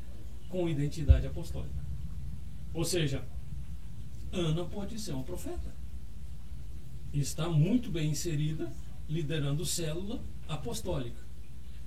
com 0.48 0.68
identidade 0.68 1.26
apostólica. 1.26 1.82
Ou 2.72 2.85
seja, 2.85 3.24
Ana 4.32 4.64
pode 4.64 5.00
ser 5.00 5.12
uma 5.12 5.24
profeta. 5.24 5.74
Está 7.12 7.48
muito 7.48 7.90
bem 7.90 8.11
inserida, 8.11 8.70
liderando 9.08 9.66
célula 9.66 10.22
apostólica. 10.48 11.20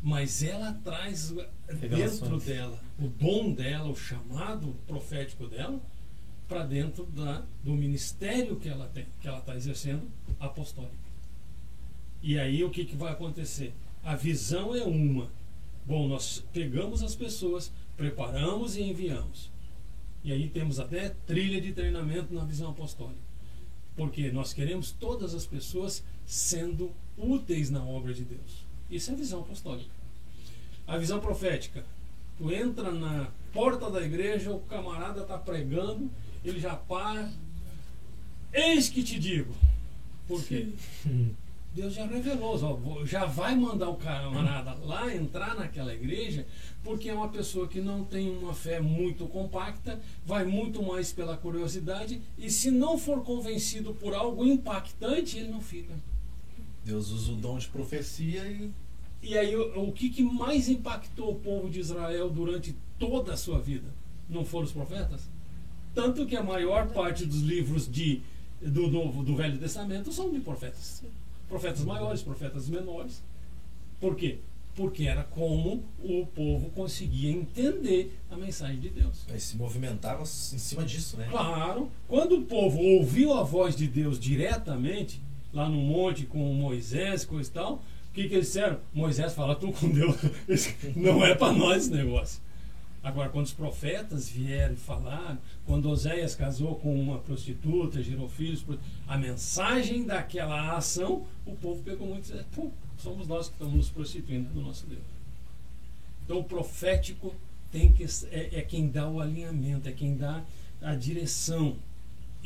Mas 0.01 0.43
ela 0.43 0.73
traz 0.83 1.33
dentro 1.89 2.39
dela 2.39 2.79
o 2.99 3.07
dom 3.07 3.51
dela, 3.51 3.89
o 3.89 3.95
chamado 3.95 4.75
profético 4.85 5.47
dela, 5.47 5.81
para 6.47 6.63
dentro 6.65 7.05
da, 7.05 7.43
do 7.63 7.73
ministério 7.73 8.55
que 8.57 8.69
ela 8.69 8.87
tem, 8.87 9.05
que 9.19 9.27
ela 9.27 9.39
está 9.39 9.55
exercendo, 9.55 10.07
apostólico. 10.39 10.95
E 12.21 12.39
aí 12.39 12.63
o 12.63 12.69
que, 12.69 12.85
que 12.85 12.95
vai 12.95 13.11
acontecer? 13.11 13.73
A 14.03 14.15
visão 14.15 14.75
é 14.75 14.83
uma. 14.83 15.29
Bom, 15.85 16.07
nós 16.07 16.43
pegamos 16.53 17.03
as 17.03 17.15
pessoas, 17.15 17.71
preparamos 17.95 18.75
e 18.75 18.83
enviamos. 18.83 19.51
E 20.23 20.31
aí 20.31 20.49
temos 20.49 20.79
até 20.79 21.09
trilha 21.27 21.61
de 21.61 21.71
treinamento 21.71 22.33
na 22.33 22.43
visão 22.43 22.71
apostólica. 22.71 23.21
Porque 23.95 24.31
nós 24.31 24.53
queremos 24.53 24.91
todas 24.91 25.35
as 25.35 25.45
pessoas 25.45 26.03
sendo 26.25 26.91
úteis 27.15 27.69
na 27.69 27.83
obra 27.83 28.13
de 28.13 28.23
Deus. 28.23 28.64
Isso 28.89 29.11
é 29.11 29.13
a 29.13 29.17
visão 29.17 29.41
apostólica. 29.41 29.89
A 30.87 30.97
visão 30.97 31.19
profética. 31.19 31.83
Tu 32.37 32.51
entra 32.51 32.91
na 32.91 33.29
porta 33.53 33.89
da 33.89 34.01
igreja, 34.01 34.51
o 34.51 34.59
camarada 34.61 35.21
está 35.21 35.37
pregando 35.37 36.09
ele 36.43 36.59
já 36.59 36.75
para. 36.75 37.29
Eis 38.53 38.87
que 38.87 39.03
te 39.03 39.19
digo. 39.19 39.53
Por 40.27 40.43
quê? 40.43 40.69
Deus 41.73 41.93
já 41.93 42.05
revelou, 42.05 42.57
ó, 42.63 43.05
já 43.05 43.25
vai 43.25 43.53
mandar 43.53 43.89
o 43.89 43.97
camarada 43.97 44.75
lá 44.85 45.13
entrar 45.13 45.55
naquela 45.55 45.93
igreja, 45.93 46.47
porque 46.81 47.09
é 47.09 47.13
uma 47.13 47.27
pessoa 47.27 47.67
que 47.67 47.81
não 47.81 48.05
tem 48.05 48.29
uma 48.29 48.53
fé 48.53 48.79
muito 48.79 49.27
compacta, 49.27 49.99
vai 50.25 50.45
muito 50.45 50.81
mais 50.81 51.11
pela 51.11 51.35
curiosidade, 51.35 52.21
e 52.37 52.49
se 52.49 52.71
não 52.71 52.97
for 52.97 53.25
convencido 53.25 53.93
por 53.93 54.13
algo 54.13 54.45
impactante, 54.45 55.37
ele 55.37 55.49
não 55.49 55.59
fica. 55.59 55.93
Deus 56.85 57.09
usa 57.09 57.31
o 57.31 57.35
dom 57.35 57.57
de 57.57 57.67
profecia 57.67 58.45
e. 58.47 58.71
E 59.23 59.35
aí, 59.35 59.55
o, 59.55 59.87
o 59.87 59.91
que, 59.91 60.09
que 60.09 60.21
mais 60.21 60.69
impactou 60.69 61.31
o 61.31 61.35
povo 61.35 61.67
de 61.67 61.79
Israel 61.79 62.29
durante 62.29 62.75
toda 62.99 63.33
a 63.33 63.37
sua 63.37 63.59
vida? 63.59 63.87
Não 64.29 64.45
foram 64.45 64.65
os 64.65 64.71
profetas? 64.71 65.27
Tanto 65.95 66.27
que 66.27 66.35
a 66.35 66.43
maior 66.43 66.89
parte 66.89 67.25
dos 67.25 67.41
livros 67.41 67.91
de, 67.91 68.21
do, 68.61 68.87
Novo, 68.87 69.23
do 69.23 69.35
Velho 69.35 69.57
Testamento 69.57 70.11
são 70.11 70.31
de 70.31 70.39
profetas. 70.39 71.01
Profetas 71.49 71.83
maiores, 71.83 72.21
profetas 72.21 72.69
menores. 72.69 73.23
Por 73.99 74.15
quê? 74.15 74.37
Porque 74.75 75.05
era 75.05 75.23
como 75.23 75.83
o 76.03 76.25
povo 76.27 76.69
conseguia 76.71 77.31
entender 77.31 78.15
a 78.29 78.35
mensagem 78.35 78.79
de 78.79 78.89
Deus. 78.89 79.25
Mas 79.27 79.41
se 79.41 79.57
movimentava 79.57 80.21
em 80.21 80.25
cima 80.25 80.83
disso, 80.83 81.17
né? 81.17 81.27
Claro. 81.31 81.89
Quando 82.07 82.35
o 82.35 82.41
povo 82.43 82.77
ouviu 82.79 83.33
a 83.33 83.41
voz 83.41 83.75
de 83.75 83.87
Deus 83.87 84.19
diretamente, 84.19 85.21
lá 85.55 85.69
no 85.69 85.77
monte 85.77 86.25
com 86.25 86.37
Moisés, 86.53 87.25
coisa 87.25 87.49
e 87.49 87.53
tal, 87.53 87.73
o 87.75 88.13
que, 88.13 88.27
que 88.27 88.35
eles 88.35 88.47
disseram? 88.47 88.79
Moisés 88.93 89.33
fala, 89.33 89.55
tu 89.55 89.71
com 89.71 89.89
Deus. 89.89 90.15
Não 90.95 91.25
é 91.25 91.33
para 91.33 91.53
nós 91.53 91.83
esse 91.83 91.91
negócio. 91.91 92.41
Agora, 93.01 93.29
quando 93.29 93.45
os 93.45 93.53
profetas 93.53 94.27
vieram 94.27 94.73
e 94.73 94.77
falaram, 94.77 95.37
quando 95.65 95.89
Oséias 95.89 96.33
casou 96.33 96.75
com 96.75 96.99
uma 96.99 97.19
prostituta, 97.19 98.01
gerou 98.01 98.27
filhos, 98.27 98.65
a 99.07 99.17
mensagem 99.17 100.05
daquela 100.05 100.75
ação, 100.75 101.23
o 101.45 101.55
povo 101.55 101.83
pegou 101.83 102.07
muito 102.07 102.29
e 102.29 102.33
disse: 102.33 102.45
somos 102.97 103.27
nós 103.27 103.47
que 103.47 103.53
estamos 103.53 103.75
nos 103.75 103.89
prostituindo 103.89 104.49
do 104.49 104.61
nosso 104.61 104.87
Deus. 104.87 105.03
Então, 106.23 106.39
o 106.39 106.43
profético 106.43 107.35
tem 107.71 107.93
que, 107.93 108.03
é, 108.31 108.59
é 108.59 108.61
quem 108.61 108.87
dá 108.87 109.07
o 109.07 109.21
alinhamento, 109.21 109.87
é 109.87 109.91
quem 109.91 110.17
dá 110.17 110.43
a 110.81 110.95
direção. 110.95 111.75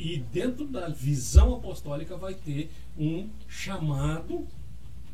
E 0.00 0.16
dentro 0.16 0.66
da 0.66 0.88
visão 0.88 1.54
apostólica 1.54 2.16
vai 2.16 2.32
ter 2.32 2.70
um 2.98 3.28
chamado 3.46 4.46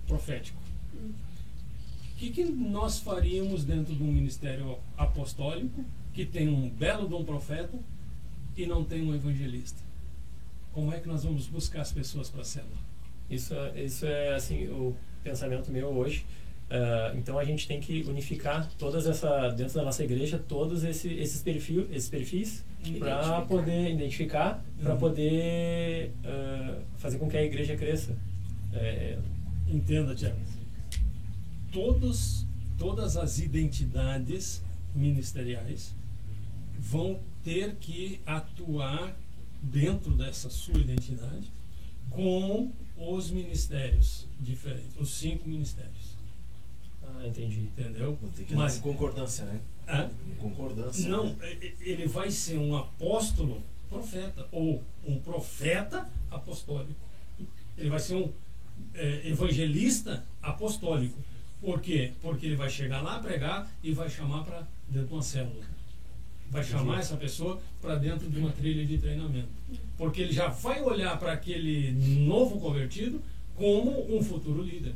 profético. 0.06 0.62
O 0.94 2.16
que, 2.16 2.30
que 2.30 2.44
nós 2.44 3.00
faríamos 3.00 3.64
dentro 3.64 3.92
de 3.92 4.00
um 4.00 4.12
ministério 4.12 4.78
apostólico 4.96 5.84
que 6.14 6.24
tem 6.24 6.48
um 6.48 6.70
belo 6.70 7.08
dom 7.08 7.24
profeta 7.24 7.76
e 8.56 8.64
não 8.64 8.84
tem 8.84 9.02
um 9.02 9.12
evangelista? 9.12 9.82
Como 10.72 10.92
é 10.92 11.00
que 11.00 11.08
nós 11.08 11.24
vamos 11.24 11.48
buscar 11.48 11.80
as 11.80 11.90
pessoas 11.90 12.30
para 12.30 12.42
a 12.42 12.44
célula? 12.44 12.78
Isso, 13.28 13.54
isso 13.74 14.06
é 14.06 14.36
assim 14.36 14.68
o 14.68 14.94
pensamento 15.24 15.68
meu 15.68 15.88
hoje. 15.88 16.24
Uh, 16.66 17.16
então 17.16 17.38
a 17.38 17.44
gente 17.44 17.68
tem 17.68 17.78
que 17.78 18.04
unificar 18.08 18.68
todas 18.76 19.06
essa 19.06 19.50
dentro 19.50 19.74
da 19.74 19.84
nossa 19.84 20.02
igreja 20.02 20.36
todos 20.36 20.82
esse, 20.82 21.08
esses 21.14 21.40
perfis 21.40 21.86
esses 21.92 22.08
perfis 22.08 22.64
para 22.98 23.42
poder 23.42 23.92
identificar 23.92 24.60
para 24.82 24.94
uhum. 24.94 24.98
poder 24.98 26.10
uh, 26.24 26.82
fazer 26.96 27.18
com 27.18 27.30
que 27.30 27.36
a 27.36 27.44
igreja 27.44 27.76
cresça 27.76 28.16
É, 28.72 29.16
Entenda, 29.68 30.14
Tiago. 30.14 30.38
Todos, 31.72 32.46
todas 32.78 33.16
as 33.16 33.38
identidades 33.38 34.62
ministeriais 34.94 35.92
vão 36.78 37.20
ter 37.42 37.74
que 37.76 38.20
atuar 38.24 39.16
dentro 39.60 40.14
dessa 40.14 40.48
sua 40.48 40.78
identidade 40.78 41.50
com 42.10 42.72
os 42.96 43.30
ministérios 43.30 44.26
diferentes, 44.40 44.96
os 44.98 45.10
cinco 45.10 45.48
ministérios. 45.48 46.15
Ah, 47.06 47.26
entendi. 47.26 47.68
Entendeu? 47.76 48.18
Tem 48.36 48.44
que 48.44 48.54
Mas- 48.54 48.78
concordância, 48.78 49.44
né? 49.44 49.60
Hã? 49.88 50.10
Concordância. 50.40 51.08
Não, 51.08 51.34
né? 51.34 51.52
e- 51.60 51.66
e- 51.80 51.90
ele 51.90 52.06
vai 52.06 52.30
ser 52.30 52.58
um 52.58 52.76
apóstolo 52.76 53.62
profeta 53.88 54.46
ou 54.50 54.82
um 55.06 55.18
profeta 55.20 56.08
apostólico. 56.30 56.94
Ele 57.78 57.90
vai 57.90 58.00
ser 58.00 58.14
um 58.16 58.32
é, 58.94 59.28
evangelista 59.28 60.24
apostólico. 60.42 61.18
Por 61.60 61.80
quê? 61.80 62.12
Porque 62.20 62.46
ele 62.46 62.56
vai 62.56 62.68
chegar 62.68 63.00
lá, 63.00 63.18
pregar 63.18 63.70
e 63.82 63.92
vai 63.92 64.08
chamar 64.10 64.44
para 64.44 64.66
dentro 64.88 65.08
de 65.08 65.14
uma 65.14 65.22
célula. 65.22 65.64
Vai 66.50 66.62
chamar 66.62 66.98
essa 66.98 67.16
pessoa 67.16 67.60
para 67.80 67.96
dentro 67.96 68.28
de 68.28 68.38
uma 68.38 68.50
trilha 68.52 68.84
de 68.84 68.98
treinamento. 68.98 69.48
Porque 69.96 70.20
ele 70.20 70.32
já 70.32 70.48
vai 70.48 70.82
olhar 70.82 71.18
para 71.18 71.32
aquele 71.32 71.92
novo 72.26 72.60
convertido 72.60 73.20
como 73.54 74.14
um 74.14 74.22
futuro 74.22 74.62
líder. 74.62 74.94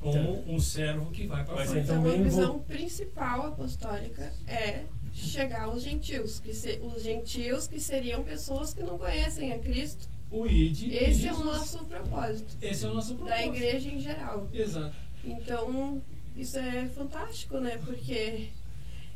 Como 0.00 0.44
um 0.54 0.60
servo 0.60 1.10
que 1.10 1.26
vai 1.26 1.44
para 1.44 1.64
frente. 1.66 1.84
então 1.84 2.00
Então, 2.00 2.12
a 2.20 2.22
visão 2.22 2.52
vo- 2.54 2.60
principal 2.60 3.46
apostólica 3.46 4.32
é 4.46 4.84
chegar 5.12 5.62
aos 5.64 5.82
gentios, 5.82 6.38
que 6.38 6.52
se- 6.54 6.78
os 6.82 7.02
gentios 7.02 7.66
que 7.66 7.80
seriam 7.80 8.22
pessoas 8.22 8.72
que 8.74 8.82
não 8.82 8.98
conhecem 8.98 9.52
a 9.52 9.58
Cristo. 9.58 10.08
O 10.30 10.46
ID. 10.46 10.88
e 10.88 10.96
Esse 10.96 11.26
é 11.28 11.32
o 11.32 11.42
nosso 11.44 11.78
propósito, 11.86 12.56
Esse 12.60 12.84
é 12.84 12.88
o 12.88 12.94
nosso 12.94 13.14
da 13.14 13.24
propósito. 13.24 13.54
igreja 13.54 13.88
em 13.90 14.00
geral. 14.00 14.48
Exato. 14.52 14.94
Então, 15.24 16.02
isso 16.36 16.58
é 16.58 16.86
fantástico, 16.88 17.58
né? 17.58 17.78
Porque 17.84 18.48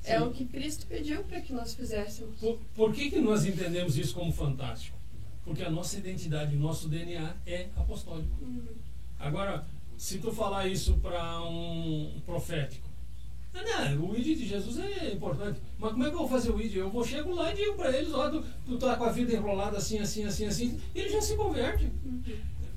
é 0.04 0.18
Sim. 0.18 0.24
o 0.24 0.30
que 0.30 0.44
Cristo 0.46 0.86
pediu 0.86 1.22
para 1.24 1.40
que 1.40 1.52
nós 1.52 1.74
fizéssemos. 1.74 2.38
Por, 2.40 2.58
por 2.74 2.92
que, 2.92 3.10
que 3.10 3.20
nós 3.20 3.44
entendemos 3.44 3.96
isso 3.98 4.14
como 4.14 4.32
fantástico? 4.32 4.96
Porque 5.44 5.62
a 5.62 5.70
nossa 5.70 5.98
identidade, 5.98 6.56
o 6.56 6.58
nosso 6.60 6.88
DNA 6.88 7.34
é 7.46 7.66
apostólico. 7.76 8.30
Uhum. 8.40 8.62
Agora, 9.18 9.64
se 10.00 10.16
tu 10.16 10.32
falar 10.32 10.66
isso 10.66 10.94
para 10.94 11.42
um 11.42 12.22
profético, 12.24 12.88
não, 13.52 13.62
não, 13.62 14.06
o 14.06 14.16
ID 14.16 14.38
de 14.38 14.48
Jesus 14.48 14.78
é 14.78 15.12
importante. 15.12 15.60
Mas 15.78 15.90
como 15.92 16.04
é 16.04 16.08
que 16.08 16.14
eu 16.14 16.20
vou 16.20 16.28
fazer 16.28 16.50
o 16.50 16.58
ID? 16.58 16.76
Eu 16.76 16.88
vou 16.88 17.04
chego 17.04 17.34
lá 17.34 17.52
e 17.52 17.56
digo 17.56 17.74
para 17.74 17.94
eles, 17.94 18.10
ó, 18.14 18.30
tu, 18.30 18.42
tu 18.64 18.78
tá 18.78 18.96
com 18.96 19.04
a 19.04 19.12
vida 19.12 19.34
enrolada 19.34 19.76
assim, 19.76 19.98
assim, 19.98 20.24
assim, 20.24 20.46
assim, 20.46 20.80
e 20.94 21.00
ele 21.00 21.10
já 21.10 21.20
se 21.20 21.36
converte. 21.36 21.92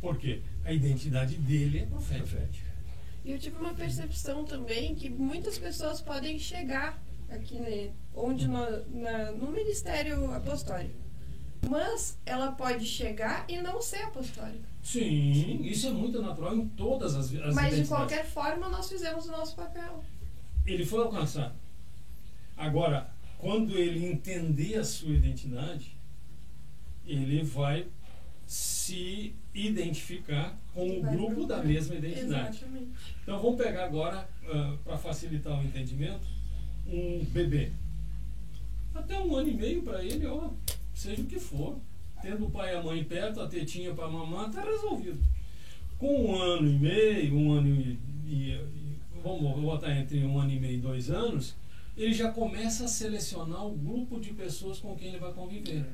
Por 0.01 0.17
quê? 0.17 0.41
A 0.65 0.73
identidade 0.73 1.37
dele 1.37 1.79
é 1.79 1.85
profética. 1.85 2.73
E 3.23 3.31
eu 3.31 3.39
tive 3.39 3.55
uma 3.55 3.73
percepção 3.73 4.43
também 4.43 4.93
que 4.93 5.09
muitas 5.09 5.57
pessoas 5.57 6.01
podem 6.01 6.37
chegar 6.37 7.01
aqui 7.29 7.55
né, 7.55 7.93
onde 8.13 8.49
no, 8.49 8.85
na, 8.99 9.31
no 9.31 9.49
ministério 9.49 10.29
apostólico. 10.33 11.02
Mas 11.69 12.17
ela 12.25 12.51
pode 12.51 12.85
chegar 12.85 13.45
e 13.47 13.57
não 13.61 13.81
ser 13.81 14.03
apostólica. 14.03 14.67
Sim, 14.81 15.63
isso 15.63 15.87
é 15.87 15.91
muito 15.91 16.21
natural 16.21 16.55
em 16.55 16.67
todas 16.69 17.15
as, 17.15 17.33
as 17.35 17.55
Mas 17.55 17.75
de 17.75 17.87
qualquer 17.87 18.25
forma 18.25 18.67
nós 18.69 18.89
fizemos 18.89 19.27
o 19.27 19.31
nosso 19.31 19.55
papel. 19.55 20.03
ele 20.65 20.85
foi 20.85 21.01
alcançado. 21.01 21.55
Agora, 22.57 23.09
quando 23.37 23.77
ele 23.77 24.05
entender 24.05 24.75
a 24.75 24.83
sua 24.83 25.13
identidade, 25.13 25.95
ele 27.05 27.43
vai 27.43 27.87
se 28.45 29.33
identificar 29.53 30.57
com 30.73 30.99
o 30.99 31.01
Vai 31.01 31.15
grupo 31.15 31.45
da 31.45 31.63
mesma 31.63 31.95
identidade. 31.95 32.57
Exatamente. 32.57 32.91
Então 33.21 33.41
vamos 33.41 33.57
pegar 33.57 33.85
agora, 33.85 34.27
para 34.83 34.97
facilitar 34.97 35.57
o 35.59 35.63
entendimento, 35.63 36.27
um 36.87 37.23
bebê. 37.25 37.71
Até 38.93 39.17
um 39.19 39.35
ano 39.35 39.49
e 39.49 39.53
meio 39.53 39.81
para 39.81 40.03
ele, 40.03 40.25
ó, 40.27 40.51
seja 40.93 41.21
o 41.21 41.25
que 41.25 41.39
for. 41.39 41.77
Tendo 42.21 42.45
o 42.45 42.51
pai 42.51 42.73
e 42.73 42.77
a 42.77 42.81
mãe 42.83 43.03
perto, 43.03 43.41
a 43.41 43.47
tetinha 43.47 43.93
para 43.93 44.07
mamar, 44.07 44.47
está 44.47 44.61
resolvido. 44.63 45.19
Com 45.99 46.25
um 46.27 46.35
ano 46.35 46.69
e 46.69 46.77
meio, 46.79 47.35
um 47.35 47.51
ano 47.51 47.67
e, 47.69 47.99
e- 48.25 48.51
e- 48.53 48.99
vamos 49.21 49.59
botar 49.61 49.93
entre 49.95 50.23
um 50.25 50.39
ano 50.39 50.51
e 50.51 50.59
meio 50.59 50.75
e 50.77 50.81
dois 50.81 51.09
anos, 51.09 51.55
ele 51.97 52.13
já 52.13 52.31
começa 52.31 52.85
a 52.85 52.87
selecionar 52.87 53.65
o 53.65 53.75
grupo 53.75 54.19
de 54.19 54.33
pessoas 54.33 54.79
com 54.79 54.95
quem 54.95 55.09
ele 55.09 55.19
vai 55.19 55.33
conviver. 55.33 55.85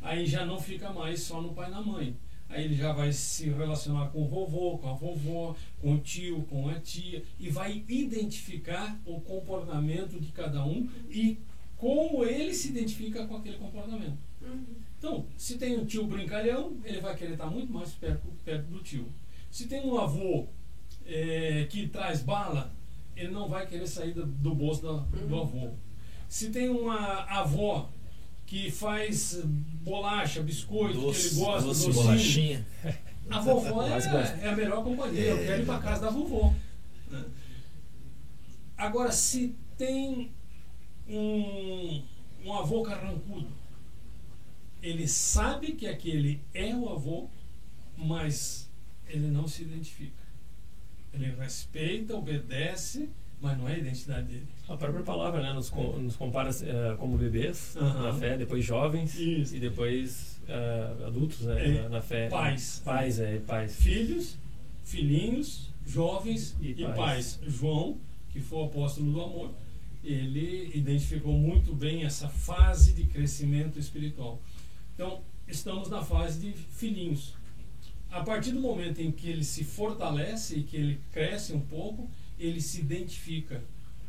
Aí 0.00 0.26
já 0.26 0.44
não 0.44 0.60
fica 0.60 0.90
mais 0.92 1.20
só 1.22 1.40
no 1.40 1.52
pai 1.54 1.68
e 1.68 1.70
na 1.72 1.80
mãe. 1.80 2.16
Aí 2.48 2.64
ele 2.64 2.74
já 2.76 2.92
vai 2.92 3.10
se 3.12 3.48
relacionar 3.48 4.08
com 4.08 4.22
o 4.24 4.28
vovô, 4.28 4.76
com 4.76 4.88
a 4.90 4.92
vovó, 4.92 5.56
com 5.80 5.94
o 5.94 5.98
tio, 5.98 6.42
com 6.50 6.68
a 6.68 6.74
tia 6.78 7.22
e 7.40 7.48
vai 7.48 7.82
identificar 7.88 9.00
o 9.06 9.20
comportamento 9.22 10.20
de 10.20 10.30
cada 10.32 10.62
um 10.64 10.86
e 11.08 11.38
como 11.78 12.24
ele 12.24 12.52
se 12.52 12.68
identifica 12.68 13.26
com 13.26 13.36
aquele 13.36 13.56
comportamento. 13.56 14.18
Então, 14.98 15.26
se 15.36 15.56
tem 15.58 15.78
um 15.78 15.84
tio 15.84 16.06
brincalhão, 16.06 16.76
ele 16.84 17.00
vai 17.00 17.14
querer 17.16 17.32
estar 17.32 17.46
muito 17.46 17.72
mais 17.72 17.90
perto, 17.90 18.26
perto 18.44 18.66
do 18.66 18.78
tio. 18.80 19.08
Se 19.50 19.66
tem 19.66 19.84
um 19.84 19.98
avô 19.98 20.46
eh, 21.06 21.66
que 21.70 21.88
traz 21.88 22.22
bala, 22.22 22.72
ele 23.16 23.30
não 23.32 23.48
vai 23.48 23.66
querer 23.66 23.86
sair 23.86 24.12
do, 24.12 24.24
do 24.24 24.54
bolso 24.54 24.82
da- 24.82 25.04
do 25.26 25.40
avô. 25.40 25.70
Se 26.28 26.50
tem 26.50 26.68
uma 26.68 27.24
avó 27.24 27.90
que 28.46 28.70
faz 28.70 29.40
bolacha, 29.82 30.40
biscoito, 30.42 30.98
que 30.98 31.04
ele 31.04 31.34
gosta, 31.34 31.66
doce, 31.68 31.86
docinho, 31.86 31.94
bolachinha. 31.94 32.66
a 33.30 33.40
vovó 33.40 33.82
é, 33.86 34.40
é 34.42 34.48
a 34.48 34.56
melhor 34.56 34.84
companhia. 34.84 35.20
Eu 35.24 35.38
quero 35.38 35.62
ir 35.62 35.66
para 35.66 35.78
casa 35.80 36.02
da 36.02 36.10
vovó. 36.10 36.54
Agora, 38.76 39.12
se 39.12 39.54
tem 39.76 40.30
um, 41.08 42.02
um 42.44 42.52
avô 42.54 42.82
carrancudo, 42.82 43.48
ele 44.82 45.06
sabe 45.06 45.72
que 45.72 45.86
aquele 45.86 46.40
é 46.52 46.74
o 46.74 46.88
avô, 46.88 47.28
mas 47.96 48.68
ele 49.06 49.28
não 49.28 49.46
se 49.46 49.62
identifica. 49.62 50.22
Ele 51.12 51.26
respeita, 51.38 52.16
obedece, 52.16 53.08
mas 53.40 53.58
não 53.58 53.68
é 53.68 53.74
a 53.74 53.78
identidade 53.78 54.26
dele. 54.28 54.46
A 54.68 54.76
própria 54.76 55.02
palavra 55.04 55.42
né, 55.42 55.52
nos, 55.52 55.68
com- 55.68 55.98
nos 55.98 56.16
compara 56.16 56.50
eh, 56.50 56.96
como 56.98 57.18
bebês 57.18 57.76
Aham. 57.76 58.02
na 58.04 58.14
fé, 58.14 58.36
depois 58.38 58.64
jovens 58.64 59.14
Isso. 59.18 59.54
e 59.54 59.60
depois 59.60 60.40
eh, 60.48 61.04
adultos 61.06 61.40
né, 61.42 61.64
É, 61.78 61.82
na, 61.82 61.88
na 61.90 62.00
fé. 62.02 62.28
pais. 62.28 62.80
Pais, 62.84 63.18
é, 63.18 63.38
pais. 63.40 63.76
filhos, 63.76 64.38
filhinhos, 64.84 65.70
jovens 65.86 66.56
E 66.60 66.70
e, 66.70 66.74
pais. 66.84 66.96
pais. 66.96 67.40
João, 67.46 67.98
que 68.32 68.40
foi 68.40 68.58
o 68.60 68.64
apóstolo 68.64 69.12
do 69.12 69.20
amor, 69.22 69.50
ele 70.02 70.70
identificou 70.74 71.32
muito 71.34 71.74
bem 71.74 72.04
essa 72.04 72.28
fase 72.28 72.92
de 72.92 73.04
crescimento 73.04 73.78
espiritual. 73.78 74.40
Então, 75.02 75.20
estamos 75.48 75.88
na 75.90 76.00
fase 76.00 76.38
de 76.38 76.52
filhinhos. 76.52 77.34
A 78.08 78.20
partir 78.20 78.52
do 78.52 78.60
momento 78.60 79.00
em 79.02 79.10
que 79.10 79.28
ele 79.28 79.42
se 79.42 79.64
fortalece 79.64 80.58
e 80.58 80.62
que 80.62 80.76
ele 80.76 81.00
cresce 81.10 81.52
um 81.52 81.58
pouco, 81.58 82.08
ele 82.38 82.60
se 82.60 82.78
identifica. 82.82 83.60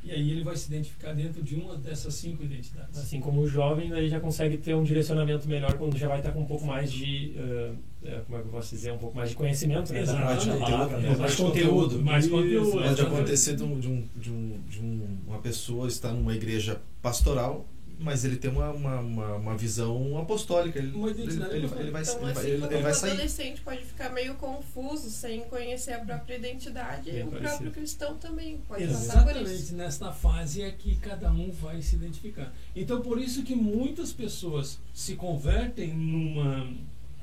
E 0.03 0.11
aí 0.11 0.29
ele 0.29 0.43
vai 0.43 0.55
se 0.55 0.67
identificar 0.67 1.13
dentro 1.13 1.41
de 1.41 1.55
uma 1.55 1.75
dessas 1.77 2.13
cinco 2.13 2.43
identidades. 2.43 2.99
Assim 2.99 3.19
como 3.19 3.41
o 3.41 3.47
jovem 3.47 3.89
daí 3.89 4.07
já 4.07 4.19
consegue 4.19 4.57
ter 4.57 4.75
um 4.75 4.83
direcionamento 4.83 5.47
melhor 5.47 5.73
quando 5.79 5.97
já 5.97 6.07
vai 6.09 6.19
estar 6.19 6.31
com 6.31 6.41
um 6.41 6.45
pouco 6.45 6.63
mais 6.65 6.91
de, 6.91 7.33
eh, 7.37 8.21
como 8.27 8.37
é 8.37 8.41
que 8.41 8.47
eu 8.47 8.51
posso 8.51 8.75
dizer, 8.75 8.91
um 8.91 8.97
pouco 8.99 9.15
mais 9.15 9.29
de 9.31 9.35
conhecimento, 9.35 9.91
né? 9.93 10.03
da- 10.03 10.11
Exato. 10.11 10.19
da 10.19 10.53
Mais 10.53 10.59
palavra, 10.59 10.97
conteúdo, 10.97 10.97
né? 11.01 11.07
mais 11.07 11.19
mais 11.19 11.35
conteúdo. 11.37 12.01
Mais 12.03 12.25
Isso, 12.25 12.33
conteúdo, 12.35 12.71
Pode 12.83 13.01
acontecer 13.01 13.55
de, 13.55 13.63
um, 13.63 13.79
de, 13.79 13.87
um, 13.87 14.07
de, 14.15 14.29
um, 14.29 14.61
de 14.69 14.79
um- 14.81 15.17
uma 15.25 15.39
pessoa 15.39 15.87
estar 15.87 16.11
numa 16.11 16.35
igreja 16.35 16.79
pastoral, 17.01 17.65
mas 18.03 18.25
ele 18.25 18.35
tem 18.35 18.51
uma, 18.51 18.69
uma, 18.71 18.99
uma, 18.99 19.35
uma 19.35 19.57
visão 19.57 20.17
apostólica. 20.17 20.77
Ele, 20.77 20.91
Uma 20.91 21.09
ele, 21.09 21.23
identidade 21.23 21.55
ele, 21.55 21.65
ele 21.65 21.67
vai, 21.67 21.79
Então, 21.79 21.81
ele 21.83 21.91
vai, 21.91 22.01
assim 22.31 22.41
ele, 22.51 22.65
ele 22.65 22.81
vai 22.83 22.91
um 22.91 22.95
sair. 22.95 23.11
adolescente 23.11 23.61
pode 23.61 23.85
ficar 23.85 24.09
meio 24.11 24.35
confuso 24.35 25.09
sem 25.09 25.41
conhecer 25.45 25.93
a 25.93 25.99
própria 25.99 26.35
identidade, 26.35 27.11
Bem 27.11 27.23
o 27.23 27.27
próprio 27.31 27.71
cristão 27.71 28.17
também 28.17 28.57
pode 28.67 28.85
passar 28.87 29.23
por 29.23 29.31
isso. 29.31 29.39
Exatamente, 29.41 29.73
nesta 29.73 30.11
fase 30.11 30.61
é 30.61 30.71
que 30.71 30.95
cada 30.97 31.31
um 31.31 31.49
vai 31.51 31.81
se 31.81 31.95
identificar. 31.95 32.53
Então, 32.75 33.01
por 33.01 33.19
isso 33.19 33.41
que 33.43 33.55
muitas 33.55 34.11
pessoas 34.11 34.79
se 34.93 35.15
convertem 35.15 35.93
numa, 35.93 36.67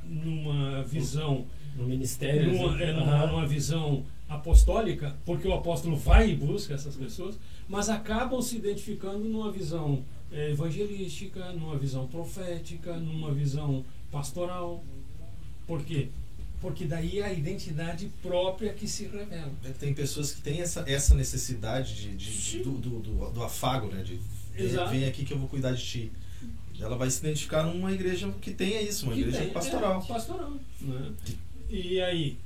numa 0.04 0.82
visão, 0.84 1.44
No 1.76 1.84
ministério. 1.86 2.52
numa, 2.52 2.74
assim, 2.74 2.82
é, 2.82 2.92
numa, 2.92 3.26
numa 3.26 3.46
visão 3.46 4.04
apostólica, 4.28 5.14
porque 5.26 5.46
o 5.46 5.52
apóstolo 5.52 5.96
vai 5.96 6.30
e 6.30 6.36
busca 6.36 6.72
essas 6.74 6.96
pessoas, 6.96 7.38
mas 7.68 7.88
acabam 7.88 8.40
se 8.40 8.56
identificando 8.56 9.18
numa 9.24 9.50
visão 9.52 10.04
eh, 10.32 10.50
evangelística, 10.50 11.52
numa 11.52 11.76
visão 11.78 12.06
profética, 12.06 12.96
numa 12.96 13.32
visão 13.32 13.84
pastoral. 14.10 14.84
Por 15.66 15.82
quê? 15.84 16.08
Porque 16.60 16.84
daí 16.84 17.20
é 17.20 17.24
a 17.24 17.32
identidade 17.32 18.10
própria 18.22 18.72
que 18.74 18.86
se 18.86 19.04
revela. 19.04 19.52
É 19.64 19.70
Tem 19.70 19.94
pessoas 19.94 20.32
que 20.32 20.42
têm 20.42 20.60
essa, 20.60 20.84
essa 20.86 21.14
necessidade 21.14 21.94
de, 21.94 22.16
de- 22.16 22.50
de- 22.50 22.58
do, 22.62 22.72
do, 22.72 22.98
do, 23.00 23.30
do 23.30 23.42
afago, 23.42 23.88
né? 23.88 24.02
De 24.02 24.20
Exato. 24.56 24.90
vem 24.90 25.06
aqui 25.06 25.24
que 25.24 25.32
eu 25.32 25.38
vou 25.38 25.48
cuidar 25.48 25.72
de 25.72 25.82
ti. 25.82 26.12
Ela 26.78 26.96
vai 26.96 27.10
se 27.10 27.18
identificar 27.20 27.62
numa 27.62 27.92
igreja 27.92 28.30
que 28.40 28.52
tenha 28.52 28.80
isso, 28.82 29.04
uma 29.06 29.14
Que 29.14 29.20
igreja 29.20 29.38
tem- 29.38 29.50
pastoral. 29.50 30.02
É, 30.02 30.06
pastoral. 30.06 30.52
né? 30.80 31.12
E 31.70 32.00
aí, 32.00 32.36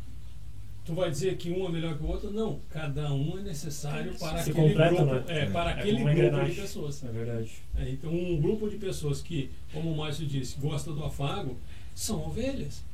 tu 0.85 0.95
vai 0.95 1.11
dizer 1.11 1.37
que 1.37 1.51
um 1.51 1.67
é 1.67 1.71
melhor 1.71 1.97
que 1.97 2.03
o 2.05 2.07
outro? 2.09 2.31
Não, 2.31 2.61
cada 2.71 3.13
um 3.13 3.39
é 3.39 3.43
necessário 3.43 4.13
para 4.15 4.43
Se 4.43 4.51
aquele 4.51 4.69
completa, 4.69 4.95
grupo, 5.05 5.15
né? 5.15 5.25
é, 5.29 5.47
para 5.47 5.71
É 5.71 5.73
aquele 5.75 5.93
como 5.99 6.05
uma 6.07 6.13
grupo 6.15 6.23
de 6.31 6.35
engrenagem. 6.37 6.63
pessoas. 6.63 7.05
É 7.05 7.09
verdade. 7.09 7.53
É, 7.79 7.91
então, 7.91 8.13
um 8.13 8.41
grupo 8.41 8.69
de 8.69 8.77
pessoas 8.77 9.21
que, 9.23 9.51
como 9.73 9.91
o 9.93 9.97
Márcio 9.97 10.27
disse, 10.27 10.59
gosta 10.61 10.93
do 10.93 11.03
afago, 11.05 11.57
são 11.95 12.25
ovelhas. 12.27 12.85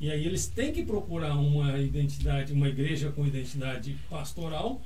E 0.00 0.10
aí 0.10 0.26
eles 0.26 0.46
têm 0.46 0.72
que 0.72 0.82
procurar 0.84 1.34
uma 1.36 1.78
identidade, 1.78 2.52
uma 2.52 2.68
igreja 2.68 3.10
com 3.10 3.26
identidade 3.26 3.96
pastoral, 4.10 4.82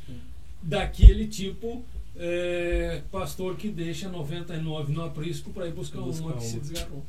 daquele 0.62 1.26
tipo 1.26 1.84
é, 2.16 3.02
pastor 3.10 3.56
que 3.56 3.68
deixa 3.68 4.08
99 4.08 4.92
no 4.92 5.02
aprisco 5.02 5.50
para 5.50 5.66
ir 5.66 5.72
buscar 5.72 6.00
Buscar 6.00 6.24
uma 6.26 6.36
que 6.36 6.44
se 6.44 6.60
desgarrou. 6.60 7.04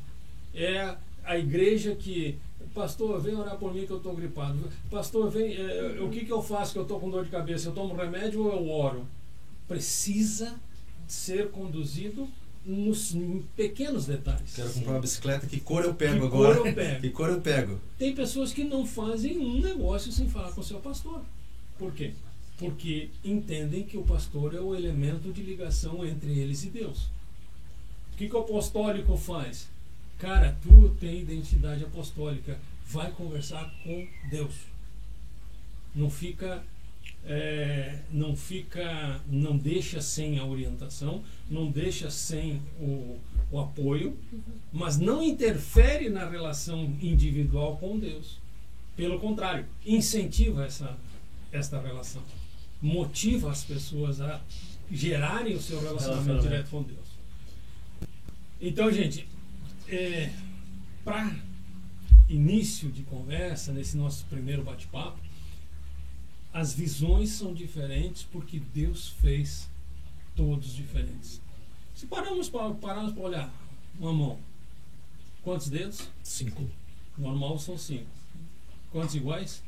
É 0.54 0.96
a 1.24 1.38
igreja 1.38 1.94
que, 1.94 2.38
pastor, 2.74 3.20
vem 3.20 3.34
orar 3.34 3.56
por 3.56 3.72
mim 3.74 3.86
que 3.86 3.92
eu 3.92 3.98
estou 3.98 4.14
gripado. 4.14 4.58
Pastor, 4.90 5.30
vem, 5.30 5.54
é, 5.56 6.00
o 6.00 6.08
que, 6.10 6.24
que 6.24 6.32
eu 6.32 6.42
faço 6.42 6.72
que 6.72 6.78
eu 6.78 6.82
estou 6.82 6.98
com 7.00 7.10
dor 7.10 7.24
de 7.24 7.30
cabeça? 7.30 7.68
Eu 7.68 7.72
tomo 7.72 7.94
remédio 7.94 8.44
ou 8.44 8.52
eu 8.52 8.68
oro? 8.68 9.06
Precisa 9.68 10.54
ser 11.06 11.50
conduzido 11.50 12.28
nos 12.64 13.14
pequenos 13.56 14.06
detalhes. 14.06 14.54
Quero 14.54 14.72
comprar 14.72 14.92
uma 14.92 15.00
bicicleta, 15.00 15.46
que 15.46 15.60
cor 15.60 15.84
eu 15.84 15.94
pego 15.94 16.20
Que 16.20 16.26
agora? 16.26 16.56
cor 16.58 16.66
eu 16.68 16.74
pego? 16.74 17.00
Que 17.02 17.10
cor 17.10 17.28
eu 17.28 17.40
pego? 17.40 17.80
Tem 17.98 18.14
pessoas 18.14 18.52
que 18.52 18.64
não 18.64 18.86
fazem 18.86 19.38
um 19.38 19.60
negócio 19.60 20.12
sem 20.12 20.28
falar 20.28 20.52
com 20.52 20.60
o 20.60 20.64
seu 20.64 20.78
pastor. 20.80 21.22
Por 21.78 21.92
quê? 21.92 22.12
Porque 22.58 23.10
entendem 23.24 23.82
que 23.82 23.96
o 23.98 24.04
pastor 24.04 24.54
é 24.54 24.60
o 24.60 24.74
elemento 24.74 25.32
de 25.32 25.42
ligação 25.42 26.06
entre 26.06 26.38
eles 26.38 26.62
e 26.62 26.68
Deus. 26.68 27.08
O 28.12 28.16
que, 28.16 28.28
que 28.28 28.36
o 28.36 28.40
apostólico 28.40 29.16
faz? 29.16 29.68
Cara, 30.22 30.56
tu 30.62 30.88
tem 31.00 31.18
identidade 31.18 31.82
apostólica. 31.82 32.56
Vai 32.86 33.10
conversar 33.10 33.74
com 33.82 34.06
Deus. 34.30 34.54
Não 35.92 36.08
fica. 36.08 36.62
é, 37.26 37.98
não 38.08 38.36
fica. 38.36 39.20
Não 39.26 39.56
deixa 39.58 40.00
sem 40.00 40.38
a 40.38 40.44
orientação, 40.44 41.24
não 41.50 41.68
deixa 41.68 42.08
sem 42.08 42.62
o, 42.78 43.18
o 43.50 43.58
apoio, 43.58 44.16
mas 44.72 44.96
não 44.96 45.20
interfere 45.24 46.08
na 46.08 46.28
relação 46.30 46.84
individual 47.02 47.76
com 47.78 47.98
Deus. 47.98 48.38
Pelo 48.96 49.18
contrário, 49.18 49.66
incentiva 49.84 50.64
essa, 50.64 50.96
esta 51.50 51.80
relação. 51.80 52.22
Motiva 52.80 53.50
as 53.50 53.64
pessoas 53.64 54.20
a 54.20 54.40
gerarem 54.88 55.56
o 55.56 55.60
seu 55.60 55.80
relacionamento 55.80 56.26
Relacionamento. 56.28 56.48
direto 56.48 56.70
com 56.70 56.82
Deus. 56.84 57.12
Então, 58.60 58.92
gente, 58.92 59.26
para 61.04 61.34
início 62.28 62.90
de 62.90 63.02
conversa, 63.02 63.72
nesse 63.72 63.96
nosso 63.96 64.24
primeiro 64.26 64.62
bate-papo, 64.62 65.18
as 66.52 66.74
visões 66.74 67.30
são 67.30 67.52
diferentes 67.54 68.22
porque 68.24 68.60
Deus 68.74 69.08
fez 69.20 69.68
todos 70.36 70.74
diferentes. 70.74 71.40
Se 71.94 72.06
pararmos 72.06 72.48
para 72.48 72.66
olhar 73.16 73.52
uma 73.98 74.12
mão, 74.12 74.38
quantos 75.42 75.68
dedos? 75.68 76.08
Cinco. 76.22 76.68
Normal 77.16 77.58
são 77.58 77.76
cinco. 77.76 78.06
Quantos 78.90 79.14
iguais? 79.14 79.62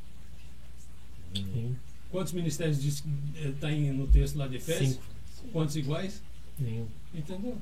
Sim. 1.35 1.75
Quantos 2.11 2.33
ministérios 2.33 3.03
está 3.35 3.69
no 3.71 4.07
texto 4.07 4.37
lá 4.37 4.47
de 4.47 4.57
Efésios? 4.57 4.99
Cinco. 5.35 5.51
Quantos 5.51 5.75
iguais? 5.75 6.21
Nenhum. 6.57 6.87
Entendeu? 7.13 7.57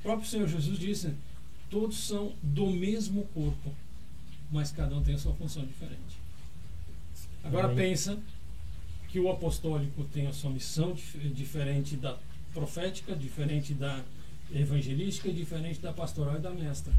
O 0.00 0.02
próprio 0.02 0.28
Senhor 0.28 0.48
Jesus 0.48 0.78
disse: 0.78 1.12
todos 1.70 1.98
são 2.06 2.32
do 2.42 2.66
mesmo 2.70 3.24
corpo, 3.34 3.72
mas 4.50 4.70
cada 4.70 4.94
um 4.96 5.02
tem 5.02 5.14
a 5.14 5.18
sua 5.18 5.34
função 5.34 5.64
diferente. 5.64 6.16
Agora 7.42 7.66
Amém. 7.66 7.76
pensa 7.76 8.18
que 9.08 9.20
o 9.20 9.30
apostólico 9.30 10.04
tem 10.12 10.26
a 10.26 10.32
sua 10.32 10.50
missão 10.50 10.92
dif- 10.92 11.18
diferente 11.30 11.96
da 11.96 12.16
profética, 12.52 13.14
diferente 13.14 13.72
da 13.74 14.02
evangelística, 14.52 15.32
diferente 15.32 15.80
da 15.80 15.92
pastoral 15.92 16.36
e 16.36 16.40
da 16.40 16.50
mestra. 16.50 16.92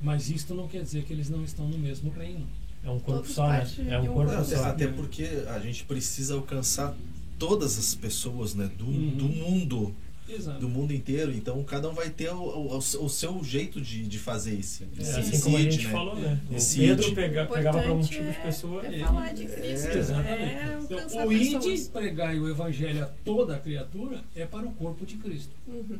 Mas 0.00 0.30
isto 0.30 0.54
não 0.54 0.66
quer 0.66 0.82
dizer 0.82 1.04
que 1.04 1.12
eles 1.12 1.28
não 1.30 1.44
estão 1.44 1.68
no 1.68 1.78
mesmo 1.78 2.10
reino. 2.10 2.46
É 2.84 2.90
um 2.90 2.98
corpo 2.98 3.22
Todos 3.22 3.32
só, 3.34 3.48
né? 3.48 3.64
É 3.88 3.98
um 4.00 4.06
corpo 4.06 4.32
Não, 4.32 4.44
só. 4.44 4.64
até 4.64 4.88
porque 4.88 5.24
a 5.48 5.58
gente 5.60 5.84
precisa 5.84 6.34
alcançar 6.34 6.94
todas 7.38 7.78
as 7.78 7.94
pessoas 7.94 8.54
né, 8.54 8.68
do, 8.76 8.84
Uhum. 8.86 9.16
do 9.16 9.24
mundo, 9.28 9.94
Exato. 10.28 10.60
do 10.60 10.68
mundo 10.68 10.92
inteiro. 10.92 11.32
Então 11.32 11.62
cada 11.64 11.88
um 11.90 11.94
vai 11.94 12.08
ter 12.10 12.30
o, 12.30 12.36
o- 12.42 12.76
o 12.78 13.08
seu 13.08 13.42
jeito 13.44 13.80
de, 13.80 14.06
de 14.06 14.18
fazer 14.18 14.54
isso. 14.54 14.84
É, 14.98 15.02
Esse 15.02 15.18
assim 15.20 15.40
como 15.40 15.56
a 15.56 15.60
gente 15.62 15.84
né? 15.86 15.90
falou, 15.92 16.16
né? 16.16 16.40
O. 16.50 16.54
Pedro 16.76 17.14
pega, 17.14 17.46
pegava 17.46 17.82
para 17.82 17.92
um 17.92 18.00
tipo 18.02 18.22
de 18.22 18.28
é- 18.30 18.32
pessoa. 18.32 18.84
É 18.86 18.88
ele- 18.88 19.04
falar 19.04 19.32
de 19.32 19.44
Cristo. 19.46 19.86
É, 19.88 19.98
Exatamente. 19.98 20.32
É 20.42 20.78
Então, 20.82 20.98
o 21.24 21.28
pessoas. 21.28 21.88
pregar 21.88 22.34
o 22.36 22.48
evangelho 22.48 23.02
a 23.04 23.06
toda 23.24 23.56
a 23.56 23.58
criatura 23.58 24.22
é 24.36 24.46
para 24.46 24.66
o 24.66 24.72
corpo 24.72 25.04
de 25.04 25.16
Cristo. 25.16 25.50
Uhum. 25.66 25.98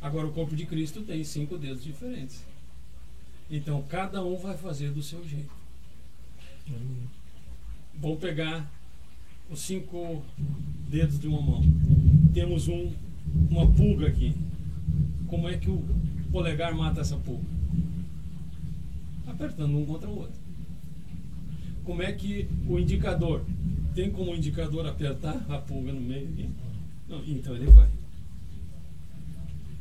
Agora, 0.00 0.26
o 0.26 0.32
corpo 0.32 0.54
de 0.54 0.66
Cristo 0.66 1.00
tem 1.02 1.24
cinco 1.24 1.56
dedos 1.58 1.82
diferentes. 1.82 2.42
Então, 3.50 3.82
cada 3.88 4.22
um 4.24 4.36
vai 4.36 4.56
fazer 4.56 4.90
do 4.90 5.02
seu 5.02 5.26
jeito. 5.26 5.50
Hum, 6.68 7.06
Vou 7.96 8.16
pegar 8.16 8.70
os 9.50 9.60
cinco 9.60 10.22
dedos 10.88 11.18
de 11.20 11.28
uma 11.28 11.40
mão. 11.40 11.62
Temos 12.32 12.66
um, 12.68 12.92
uma 13.50 13.66
pulga 13.70 14.08
aqui. 14.08 14.34
Como 15.26 15.48
é 15.48 15.56
que 15.56 15.70
o 15.70 15.82
polegar 16.30 16.74
mata 16.74 17.00
essa 17.00 17.16
pulga? 17.16 17.44
Apertando 19.26 19.76
um 19.76 19.86
contra 19.86 20.08
o 20.08 20.18
outro. 20.18 20.44
Como 21.84 22.02
é 22.02 22.12
que 22.12 22.48
o 22.68 22.78
indicador? 22.78 23.44
Tem 23.94 24.10
como 24.10 24.32
o 24.32 24.36
indicador 24.36 24.86
apertar 24.86 25.44
a 25.48 25.58
pulga 25.58 25.92
no 25.92 26.00
meio 26.00 26.28
aqui? 26.28 26.48
Não, 27.08 27.24
então 27.24 27.54
ele 27.54 27.66
vai. 27.66 27.88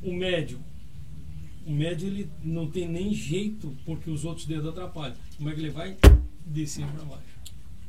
O 0.03 0.13
médio. 0.13 0.59
O 1.65 1.71
médio 1.71 2.07
ele 2.07 2.29
não 2.43 2.69
tem 2.69 2.87
nem 2.87 3.13
jeito 3.13 3.75
porque 3.85 4.09
os 4.09 4.25
outros 4.25 4.45
dedos 4.45 4.67
atrapalham. 4.67 5.15
Como 5.37 5.49
é 5.49 5.53
que 5.53 5.61
ele 5.61 5.69
vai? 5.69 5.97
De 6.45 6.67
cima 6.67 6.87
para 6.91 7.05
baixo. 7.05 7.33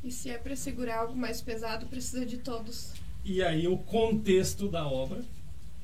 E 0.03 0.11
se 0.11 0.29
é 0.29 0.37
para 0.37 0.55
segurar 0.55 0.99
algo 0.99 1.15
mais 1.15 1.41
pesado, 1.41 1.87
precisa 1.87 2.25
de 2.25 2.37
todos. 2.37 2.93
E 3.23 3.41
aí 3.41 3.67
o 3.67 3.77
contexto 3.77 4.69
da 4.69 4.87
obra, 4.87 5.21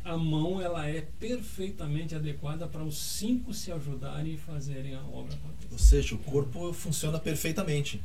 a 0.04 0.18
mão 0.18 0.62
ela 0.62 0.88
é 0.88 1.02
perfeitamente 1.20 2.16
adequada 2.16 2.68
para 2.68 2.84
os 2.84 2.98
cinco 2.98 3.54
se 3.54 3.72
ajudarem 3.72 4.34
e 4.34 4.38
fazerem 4.38 4.96
a 4.96 5.02
obra 5.02 5.38
Ou 5.44 5.50
acontecer. 5.52 5.78
seja, 5.78 6.16
o 6.16 6.18
corpo 6.18 6.74
funciona 6.74 7.20
perfeitamente. 7.20 8.02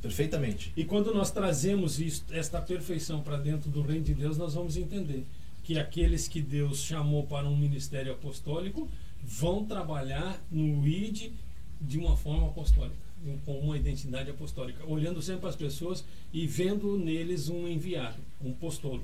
Perfeitamente. 0.00 0.72
E 0.76 0.84
quando 0.84 1.12
nós 1.12 1.30
trazemos 1.30 1.98
isso, 1.98 2.24
esta 2.30 2.60
perfeição 2.60 3.20
para 3.20 3.36
dentro 3.36 3.68
do 3.70 3.82
reino 3.82 4.04
de 4.04 4.14
Deus, 4.14 4.36
nós 4.38 4.54
vamos 4.54 4.76
entender 4.76 5.26
que 5.64 5.78
aqueles 5.78 6.28
que 6.28 6.40
Deus 6.40 6.82
chamou 6.82 7.26
para 7.26 7.46
um 7.46 7.56
ministério 7.56 8.12
apostólico 8.12 8.88
vão 9.22 9.64
trabalhar 9.64 10.40
no 10.50 10.86
ID 10.86 11.32
de 11.80 11.98
uma 11.98 12.16
forma 12.16 12.46
apostólica, 12.46 12.96
com 13.44 13.58
uma 13.58 13.76
identidade 13.76 14.30
apostólica, 14.30 14.84
olhando 14.86 15.20
sempre 15.20 15.42
para 15.42 15.50
as 15.50 15.56
pessoas 15.56 16.04
e 16.32 16.46
vendo 16.46 16.96
neles 16.96 17.48
um 17.48 17.66
enviado, 17.66 18.16
um 18.40 18.50
apostolo. 18.50 19.02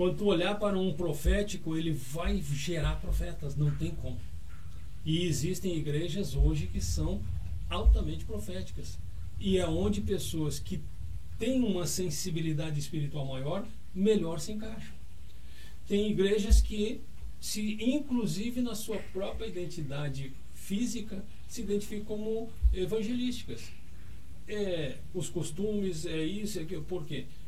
Quando 0.00 0.16
tu 0.16 0.24
olhar 0.24 0.58
para 0.58 0.78
um 0.78 0.94
profético, 0.94 1.76
ele 1.76 1.92
vai 1.92 2.40
gerar 2.40 2.98
profetas, 3.02 3.54
não 3.54 3.70
tem 3.70 3.90
como. 3.90 4.18
E 5.04 5.26
existem 5.26 5.76
igrejas 5.76 6.34
hoje 6.34 6.68
que 6.68 6.80
são 6.80 7.20
altamente 7.68 8.24
proféticas. 8.24 8.98
E 9.38 9.58
é 9.58 9.66
onde 9.66 10.00
pessoas 10.00 10.58
que 10.58 10.82
têm 11.38 11.62
uma 11.62 11.86
sensibilidade 11.86 12.80
espiritual 12.80 13.26
maior, 13.26 13.66
melhor 13.94 14.40
se 14.40 14.52
encaixam. 14.52 14.94
Tem 15.86 16.10
igrejas 16.10 16.62
que, 16.62 17.02
se 17.38 17.76
inclusive 17.84 18.62
na 18.62 18.74
sua 18.74 18.96
própria 19.12 19.48
identidade 19.48 20.32
física, 20.54 21.22
se 21.46 21.60
identificam 21.60 22.06
como 22.06 22.50
evangelísticas. 22.72 23.70
É, 24.48 24.96
os 25.12 25.28
costumes, 25.28 26.06
é 26.06 26.24
isso, 26.24 26.58
é 26.58 26.62
aquilo. 26.62 26.84
Por 26.84 27.04
quê? 27.04 27.26
Porque 27.26 27.39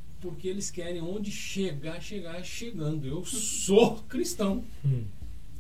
eles 0.45 0.71
querem 0.71 1.01
onde 1.01 1.31
chegar, 1.31 2.01
chegar 2.01 2.43
chegando. 2.45 3.07
Eu 3.07 3.25
sou 3.25 3.99
cristão. 4.09 4.65
hum. 4.85 5.05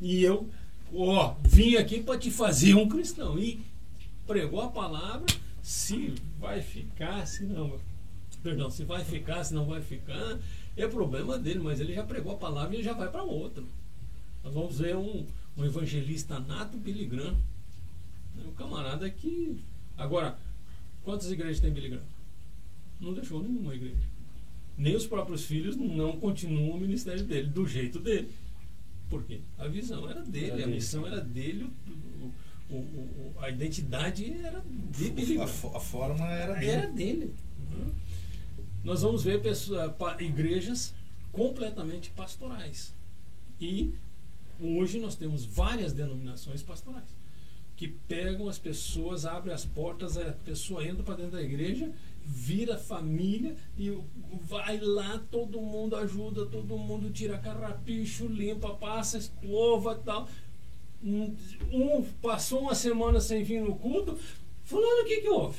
E 0.00 0.22
eu, 0.22 0.48
ó, 0.92 1.36
vim 1.44 1.76
aqui 1.76 2.02
para 2.02 2.18
te 2.18 2.30
fazer 2.30 2.74
um 2.74 2.88
cristão. 2.88 3.38
E 3.38 3.60
pregou 4.26 4.60
a 4.60 4.68
palavra, 4.68 5.26
se 5.62 6.14
vai 6.38 6.60
ficar, 6.60 7.26
se 7.26 7.44
não. 7.44 7.78
Perdão, 8.42 8.70
se 8.70 8.84
vai 8.84 9.04
ficar, 9.04 9.44
se 9.44 9.54
não 9.54 9.66
vai 9.66 9.80
ficar, 9.80 10.38
é 10.76 10.88
problema 10.88 11.38
dele, 11.38 11.60
mas 11.60 11.78
ele 11.78 11.94
já 11.94 12.02
pregou 12.02 12.32
a 12.32 12.36
palavra 12.36 12.74
e 12.74 12.78
ele 12.78 12.82
já 12.82 12.92
vai 12.92 13.08
para 13.08 13.22
outro. 13.22 13.64
Nós 14.42 14.52
vamos 14.52 14.78
ver 14.78 14.96
um, 14.96 15.24
um 15.56 15.64
evangelista 15.64 16.40
nato 16.40 16.76
Billy 16.76 17.06
Graham. 17.06 17.36
É 18.42 18.48
um 18.48 18.52
camarada 18.52 19.08
que. 19.08 19.62
Agora, 19.96 20.36
quantas 21.04 21.30
igrejas 21.30 21.60
tem 21.60 21.70
Billy 21.72 21.90
Graham? 21.90 22.04
Não 23.00 23.14
deixou 23.14 23.42
nenhuma 23.42 23.74
igreja. 23.74 24.11
Nem 24.76 24.96
os 24.96 25.06
próprios 25.06 25.44
filhos 25.44 25.76
não 25.76 26.18
continuam 26.18 26.70
o 26.70 26.80
ministério 26.80 27.22
dele, 27.24 27.48
do 27.48 27.66
jeito 27.66 27.98
dele. 27.98 28.30
Por 29.10 29.22
quê? 29.24 29.40
A 29.58 29.68
visão 29.68 30.08
era 30.08 30.22
dele, 30.22 30.46
Era 30.46 30.54
a 30.54 30.58
dele. 30.58 30.72
missão 30.72 31.06
era 31.06 31.20
dele, 31.20 31.70
o, 32.70 32.74
o, 32.74 32.76
o, 32.76 33.34
a 33.40 33.50
identidade 33.50 34.32
era 34.32 34.64
de 34.90 35.10
Billy 35.10 35.38
A, 35.38 35.44
a 35.44 35.46
forma 35.80 36.24
era 36.30 36.54
dele. 36.54 36.70
Era 36.70 36.86
dele. 36.86 37.34
Uhum. 37.70 37.92
Nós 38.82 39.02
vamos 39.02 39.22
ver 39.22 39.42
pessoa, 39.42 39.94
igrejas 40.18 40.94
completamente 41.30 42.10
pastorais. 42.10 42.94
E 43.60 43.92
hoje 44.60 44.98
nós 44.98 45.14
temos 45.14 45.44
várias 45.44 45.92
denominações 45.92 46.62
pastorais 46.62 47.08
que 47.76 47.88
pegam 47.88 48.48
as 48.48 48.58
pessoas, 48.58 49.26
abrem 49.26 49.52
as 49.54 49.64
portas, 49.64 50.16
a 50.16 50.32
pessoa 50.44 50.86
entra 50.86 51.02
para 51.02 51.16
dentro 51.16 51.32
da 51.32 51.42
igreja, 51.42 51.90
vira 52.24 52.76
família 52.78 53.56
e 53.78 53.96
vai 54.42 54.78
lá, 54.80 55.22
todo 55.30 55.60
mundo 55.60 55.96
ajuda, 55.96 56.46
todo 56.46 56.78
mundo 56.78 57.10
tira 57.10 57.38
carrapicho, 57.38 58.26
limpa, 58.26 58.70
passa 58.74 59.18
escova 59.18 59.98
e 60.00 60.04
tal. 60.04 60.28
Um 61.04 62.04
passou 62.20 62.60
uma 62.60 62.74
semana 62.74 63.20
sem 63.20 63.42
vir 63.42 63.60
no 63.60 63.74
culto, 63.76 64.18
fulano, 64.64 65.02
o 65.02 65.06
que 65.06 65.20
que 65.20 65.28
houve? 65.28 65.58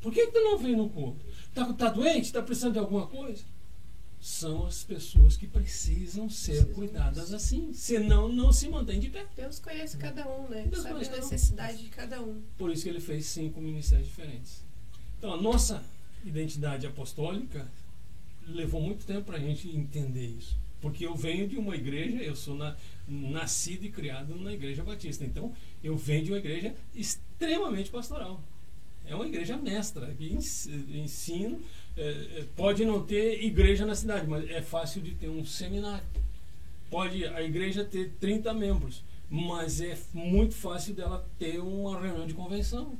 Por 0.00 0.12
que, 0.12 0.26
que 0.26 0.32
tu 0.32 0.40
não 0.40 0.56
vem 0.58 0.76
no 0.76 0.88
culto? 0.88 1.24
Tá, 1.54 1.72
tá 1.72 1.90
doente? 1.90 2.32
Tá 2.32 2.40
precisando 2.40 2.74
de 2.74 2.78
alguma 2.78 3.06
coisa? 3.06 3.42
São 4.20 4.66
as 4.66 4.82
pessoas 4.82 5.36
que 5.36 5.46
precisam 5.46 6.28
ser 6.28 6.52
Precisam. 6.52 6.74
cuidadas 6.74 7.32
assim. 7.32 7.72
Senão, 7.72 8.28
não 8.28 8.52
se 8.52 8.68
mantém 8.68 8.98
de 8.98 9.10
pé. 9.10 9.26
Deus 9.36 9.58
conhece 9.58 9.96
cada 9.96 10.28
um, 10.28 10.48
né? 10.48 10.66
Deus 10.68 10.82
Sabe 10.82 11.00
a 11.00 11.04
cada 11.04 11.16
um. 11.16 11.20
necessidade 11.20 11.82
de 11.84 11.88
cada 11.88 12.20
um. 12.22 12.42
Por 12.56 12.70
isso 12.72 12.82
que 12.82 12.88
ele 12.88 13.00
fez 13.00 13.26
cinco 13.26 13.60
ministérios 13.60 14.08
diferentes. 14.08 14.64
Então, 15.18 15.34
a 15.34 15.36
nossa 15.36 15.82
identidade 16.24 16.86
apostólica 16.86 17.66
levou 18.46 18.80
muito 18.80 19.04
tempo 19.04 19.22
para 19.24 19.36
a 19.36 19.40
gente 19.40 19.68
entender 19.68 20.26
isso. 20.26 20.56
Porque 20.80 21.04
eu 21.04 21.14
venho 21.14 21.48
de 21.48 21.56
uma 21.56 21.74
igreja, 21.74 22.18
eu 22.22 22.36
sou 22.36 22.54
na, 22.54 22.76
nascido 23.08 23.84
e 23.84 23.90
criado 23.90 24.36
na 24.36 24.52
igreja 24.52 24.82
batista. 24.84 25.24
Então, 25.24 25.52
eu 25.82 25.96
venho 25.96 26.24
de 26.24 26.30
uma 26.32 26.38
igreja 26.38 26.74
extremamente 26.94 27.90
pastoral. 27.90 28.40
É 29.04 29.14
uma 29.14 29.26
igreja 29.26 29.56
mestra, 29.56 30.06
que 30.14 30.32
ens- 30.32 30.66
ensino. 30.66 31.60
é, 31.96 32.02
é, 32.40 32.44
pode 32.56 32.84
não 32.84 33.02
ter 33.04 33.42
igreja 33.42 33.84
na 33.84 33.94
cidade, 33.94 34.26
mas 34.28 34.48
é 34.48 34.62
fácil 34.62 35.02
de 35.02 35.12
ter 35.16 35.28
um 35.28 35.44
seminário. 35.44 36.04
Pode 36.90 37.24
a 37.26 37.42
igreja 37.42 37.84
ter 37.84 38.12
30 38.20 38.54
membros, 38.54 39.02
mas 39.28 39.80
é 39.80 39.98
muito 40.14 40.54
fácil 40.54 40.94
dela 40.94 41.28
ter 41.38 41.58
uma 41.58 42.00
reunião 42.00 42.26
de 42.26 42.34
convenção. 42.34 42.96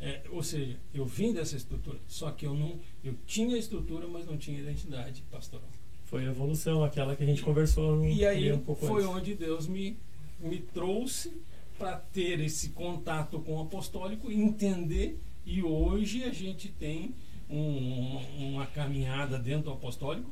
É, 0.00 0.22
ou 0.30 0.42
seja, 0.42 0.76
eu 0.94 1.04
vim 1.04 1.32
dessa 1.32 1.56
estrutura, 1.56 1.98
só 2.06 2.30
que 2.30 2.46
eu 2.46 2.54
não, 2.54 2.78
eu 3.02 3.14
tinha 3.26 3.56
estrutura, 3.58 4.06
mas 4.06 4.26
não 4.26 4.36
tinha 4.36 4.58
identidade 4.60 5.22
pastoral. 5.30 5.68
Foi 6.04 6.24
a 6.26 6.30
evolução, 6.30 6.84
aquela 6.84 7.16
que 7.16 7.22
a 7.22 7.26
gente 7.26 7.42
conversou 7.42 7.96
um, 7.96 8.08
E 8.08 8.24
aí 8.24 8.52
um 8.52 8.60
pouco 8.60 8.86
foi 8.86 9.02
antes. 9.02 9.14
onde 9.16 9.34
Deus 9.34 9.66
me, 9.66 9.96
me 10.38 10.58
trouxe 10.60 11.32
para 11.76 11.96
ter 11.96 12.38
esse 12.40 12.70
contato 12.70 13.40
com 13.40 13.56
o 13.56 13.62
apostólico, 13.62 14.30
entender, 14.30 15.18
e 15.44 15.62
hoje 15.62 16.22
a 16.24 16.30
gente 16.32 16.68
tem 16.68 17.12
um- 17.50 18.18
uma 18.54 18.66
caminhada 18.66 19.38
dentro 19.38 19.64
do 19.64 19.70
apostólico 19.72 20.30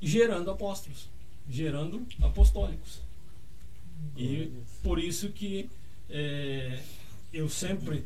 gerando 0.00 0.50
apóstolos, 0.50 1.08
gerando 1.48 2.06
apostólicos. 2.22 3.00
E 4.16 4.50
por 4.82 4.98
isso 4.98 5.30
que 5.30 5.68
é, 6.10 6.80
eu 7.32 7.48
sempre 7.48 8.04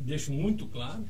deixo 0.00 0.32
muito 0.32 0.66
claro 0.66 1.04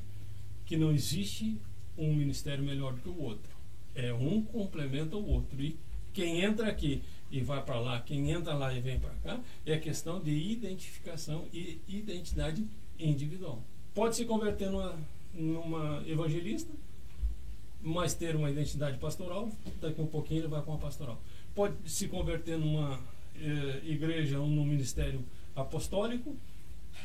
que 0.67 0.77
não 0.77 0.93
existe 0.93 1.57
um 1.97 2.15
ministério 2.15 2.65
melhor 2.65 2.93
do 2.95 3.01
que 3.01 3.09
o 3.09 3.23
outro. 3.23 3.51
É 3.95 4.13
um 4.13 4.43
complementa 4.43 5.17
o 5.17 5.27
outro. 5.29 5.61
E 5.61 5.77
quem 6.13 6.43
entra 6.43 6.69
aqui 6.69 7.03
e 7.31 7.41
vai 7.41 7.63
para 7.63 7.79
lá, 7.79 8.01
quem 8.01 8.31
entra 8.31 8.55
lá 8.55 8.75
e 8.75 8.81
vem 8.81 8.99
para 8.99 9.15
cá, 9.23 9.41
é 9.65 9.77
questão 9.79 10.21
de 10.21 10.31
identificação 10.31 11.47
e 11.53 11.81
identidade 11.89 12.67
individual. 12.99 13.63
Pode 13.95 14.17
se 14.17 14.25
converter 14.25 14.71
numa, 14.71 14.99
numa 15.33 16.03
evangelista, 16.07 16.73
mas 17.83 18.15
ter 18.15 18.35
uma 18.37 18.51
identidade 18.51 18.99
pastoral, 18.99 19.51
daqui 19.81 20.01
um 20.01 20.07
pouquinho 20.07 20.41
ele 20.41 20.49
vai 20.49 20.61
para 20.61 20.71
uma 20.71 20.79
pastoral. 20.79 21.21
Pode 21.55 21.75
se 21.87 22.09
converter 22.09 22.59
numa 22.59 23.01
eh, 23.37 23.81
igreja 23.85 24.39
ou 24.39 24.47
num 24.47 24.65
ministério 24.65 25.25
apostólico, 25.55 26.37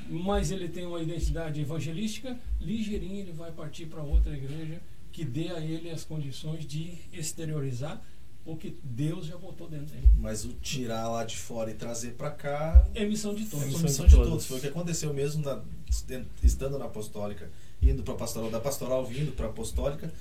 mas 0.10 0.52
ele 0.52 0.68
tem 0.70 0.86
uma 0.86 1.02
identidade 1.02 1.60
evangelística, 1.62 2.38
ligeirinho 2.62 3.20
ele 3.20 3.32
vai 3.32 3.52
partir 3.52 3.86
para 3.88 4.02
outra 4.04 4.34
igreja 4.36 4.80
que 5.12 5.24
dê 5.26 5.50
a 5.50 5.60
ele 5.60 5.90
as 5.90 6.04
condições 6.04 6.66
de 6.66 6.94
exteriorizar 7.14 8.02
o 8.46 8.56
que 8.56 8.78
Deus 8.84 9.26
já 9.26 9.38
botou 9.38 9.68
dentro 9.68 9.88
dele. 9.88 10.08
Mas 10.18 10.46
o 10.46 10.50
tirar 10.62 11.08
lá 11.10 11.24
de 11.24 11.36
fora 11.36 11.72
e 11.72 11.74
trazer 11.74 12.12
pra 12.12 12.30
cá 12.30 12.88
É 12.94 13.04
missão 13.04 13.34
de 13.34 13.44
é 13.44 13.46
todos. 13.48 13.66
missão 13.66 13.80
uma 13.80 13.88
missão 13.90 14.06
de 14.06 14.12
de 14.12 14.16
todos. 14.18 14.30
todos. 14.32 14.46
Foi 14.46 14.58
o 14.58 14.62
que 14.62 14.68
aconteceu 14.68 15.14
mesmo 15.14 15.44
na- 15.44 15.62
estando 16.44 16.78
na 16.78 16.86
apostólica, 16.86 17.50
indo 17.82 18.04
pra 18.04 18.14
pastoral, 18.14 18.52
da 18.52 18.60
pastoral 18.60 19.04
vindo 19.06 19.32
pra 19.36 19.48
apostólica. 19.48 20.14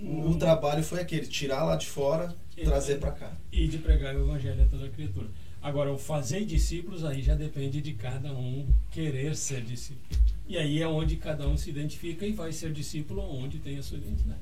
O, 0.00 0.30
o 0.30 0.38
trabalho 0.38 0.82
foi 0.84 1.00
aquele, 1.00 1.26
tirar 1.26 1.64
lá 1.64 1.74
de 1.76 1.86
fora, 1.86 2.34
E- 2.56 2.62
trazer 2.64 2.98
pra 3.00 3.10
cá. 3.12 3.32
e 3.50 3.66
de 3.66 3.78
pregar 3.78 4.14
o 4.14 4.20
evangelho 4.28 4.62
a 4.62 4.66
toda 4.66 4.88
criatura. 4.88 5.28
Agora, 5.62 5.92
o 5.92 5.98
fazer 5.98 6.44
discípulos 6.44 7.04
aí 7.04 7.22
já 7.22 7.34
depende 7.34 7.80
de 7.80 7.92
cada 7.92 8.32
um 8.32 8.66
querer 8.90 9.36
ser 9.36 9.62
discípulo. 9.62 10.20
E 10.48 10.58
aí 10.58 10.82
é 10.82 10.88
onde 10.88 11.16
cada 11.16 11.46
um 11.46 11.56
se 11.56 11.70
identifica 11.70 12.26
e 12.26 12.32
vai 12.32 12.52
ser 12.52 12.72
discípulo 12.72 13.22
onde 13.22 13.58
tem 13.58 13.78
a 13.78 13.82
sua 13.82 13.98
identidade. 13.98 14.40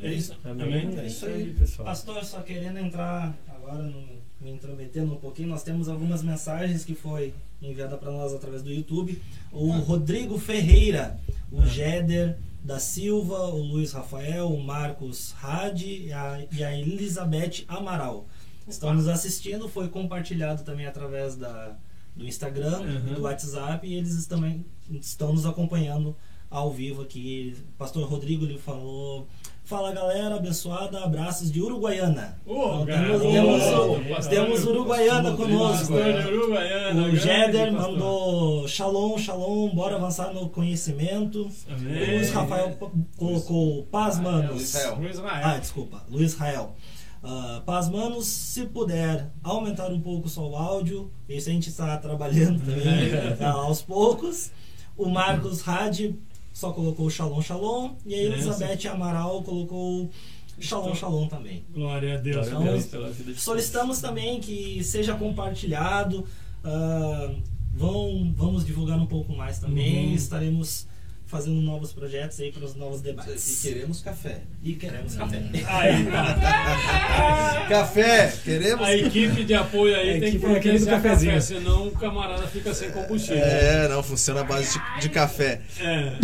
É 0.00 0.12
isso? 0.12 0.34
Amém. 0.44 0.98
É 0.98 1.06
isso 1.06 1.26
aí. 1.26 1.54
pessoal. 1.54 1.86
Pastor, 1.86 2.24
só 2.24 2.40
querendo 2.40 2.78
entrar 2.78 3.36
agora, 3.48 3.82
no, 3.84 4.04
me 4.40 4.50
intrometendo 4.50 5.12
um 5.12 5.18
pouquinho, 5.18 5.48
nós 5.48 5.62
temos 5.62 5.88
algumas 5.88 6.22
mensagens 6.22 6.84
que 6.84 6.94
foi 6.94 7.32
enviada 7.62 7.96
para 7.96 8.10
nós 8.10 8.34
através 8.34 8.62
do 8.62 8.72
YouTube. 8.72 9.20
O 9.52 9.70
Rodrigo 9.70 10.36
Ferreira, 10.38 11.20
o 11.52 11.60
Ah. 11.60 11.66
Jéder 11.66 12.36
da 12.64 12.78
Silva, 12.78 13.46
o 13.48 13.58
Luiz 13.58 13.92
Rafael, 13.92 14.48
o 14.48 14.62
Marcos 14.62 15.34
Hadi 15.40 16.06
e 16.06 16.12
a, 16.12 16.44
e 16.50 16.64
a 16.64 16.76
Elizabeth 16.76 17.64
Amaral. 17.68 18.26
Estão 18.68 18.94
nos 18.94 19.08
assistindo, 19.08 19.68
foi 19.68 19.88
compartilhado 19.88 20.62
também 20.62 20.86
através 20.86 21.36
da, 21.36 21.76
do 22.14 22.26
Instagram, 22.26 22.80
Uhum. 22.80 23.14
do 23.14 23.22
WhatsApp, 23.22 23.86
e 23.86 23.94
eles 23.94 24.26
também 24.26 24.64
estão 24.90 25.32
nos 25.32 25.44
acompanhando 25.46 26.16
ao 26.50 26.70
vivo 26.70 27.02
aqui. 27.02 27.56
O 27.74 27.78
pastor 27.78 28.06
Rodrigo 28.08 28.44
lhe 28.44 28.58
falou. 28.58 29.26
Fala 29.64 29.92
galera, 29.92 30.34
abençoada, 30.36 31.02
abraços 31.02 31.50
de 31.50 31.62
Uruguaiana. 31.62 32.36
Ô, 32.44 32.82
Então, 32.82 32.86
temos, 32.86 33.22
temos- 33.22 34.08
pastor, 34.08 34.28
temos 34.28 34.64
Uruguaiana 34.66 35.30
pastor 35.30 35.46
conosco. 35.48 35.92
Uruguaiana, 35.94 37.08
O 37.08 37.12
pastor. 37.12 37.70
mandou 37.72 38.68
shalom, 38.68 39.16
shalom, 39.18 39.70
bora 39.74 39.96
avançar 39.96 40.32
no 40.34 40.48
conhecimento. 40.50 41.48
Amém. 41.70 42.02
O 42.02 42.16
Luiz 42.16 42.30
Rafael 42.32 42.76
colocou 43.16 43.84
paz, 43.84 44.18
manos. 44.18 44.50
Luiz 44.50 44.62
Israel. 44.74 44.96
Luiz 44.98 45.14
Israel. 45.16 45.40
Ah, 45.44 45.58
desculpa, 45.58 46.04
Luiz 46.10 46.34
Rael. 46.34 46.74
Ah, 47.22 47.62
paz, 47.64 47.88
manos, 47.88 48.26
se 48.26 48.66
puder 48.66 49.30
aumentar 49.42 49.92
um 49.92 50.00
pouco 50.00 50.28
só 50.28 50.48
o 50.48 50.56
áudio, 50.56 51.10
isso 51.28 51.48
a 51.48 51.52
gente 51.52 51.68
está 51.68 51.96
trabalhando 51.96 52.58
também 52.60 53.10
tá, 53.38 53.50
aos 53.52 53.80
poucos. 53.80 54.50
O 54.96 55.08
Marcos 55.08 55.66
Hadi 55.66 56.16
só 56.52 56.72
colocou 56.72 57.08
shalom, 57.08 57.40
shalom. 57.40 57.94
E 58.04 58.14
a 58.14 58.18
Elizabeth 58.18 58.88
Amaral 58.88 59.42
colocou 59.42 60.10
shalom, 60.58 60.94
shalom 60.94 61.28
também. 61.28 61.64
Glória 61.72 62.14
a 62.14 62.20
Deus. 62.20 62.48
Glória 62.48 62.58
a 62.58 62.60
Então, 62.62 62.72
Deus 62.74 62.86
pela 62.86 63.10
vida 63.10 63.32
de 63.32 63.40
Solicitamos 63.40 64.00
também 64.00 64.40
que 64.40 64.82
seja 64.82 65.14
compartilhado. 65.14 66.26
ah, 66.64 67.34
vão, 67.72 68.32
vamos 68.36 68.66
divulgar 68.66 68.98
um 68.98 69.06
pouco 69.06 69.32
mais 69.32 69.58
também. 69.58 70.08
Uhum. 70.08 70.14
Estaremos 70.14 70.86
fazendo 71.32 71.62
novos 71.62 71.94
projetos 71.94 72.38
aí 72.40 72.52
para 72.52 72.62
os 72.66 72.74
novos 72.74 73.00
E 73.00 73.04
debates. 73.04 73.62
queremos 73.62 74.02
café. 74.02 74.42
E 74.62 74.74
queremos 74.74 75.14
café. 75.14 75.42
Aí, 75.66 76.04
tá. 76.04 77.66
Café! 77.70 78.32
Queremos 78.44 78.86
A 78.86 78.94
equipe 78.94 79.42
de 79.42 79.54
apoio 79.54 79.96
aí 79.96 80.18
A 80.18 80.20
tem 80.20 80.32
que 80.32 80.38
providenciar 80.38 81.00
cafezinho. 81.02 81.32
café, 81.32 81.40
senão 81.40 81.88
o 81.88 81.92
camarada 81.92 82.46
fica 82.48 82.74
sem 82.74 82.90
combustível. 82.90 83.42
É, 83.42 83.88
não, 83.88 84.02
funciona 84.02 84.42
a 84.42 84.44
base 84.44 84.78
de, 84.78 85.00
de 85.00 85.08
café. 85.08 85.62
É. 85.80 86.18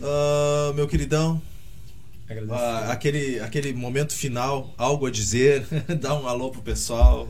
Ah, 0.00 0.72
meu 0.76 0.86
queridão, 0.86 1.42
ah, 2.50 2.92
aquele, 2.92 3.40
aquele 3.40 3.72
momento 3.72 4.12
final, 4.12 4.72
algo 4.78 5.06
a 5.06 5.10
dizer, 5.10 5.66
dá 6.00 6.14
um 6.14 6.28
alô 6.28 6.50
pro 6.50 6.62
pessoal. 6.62 7.28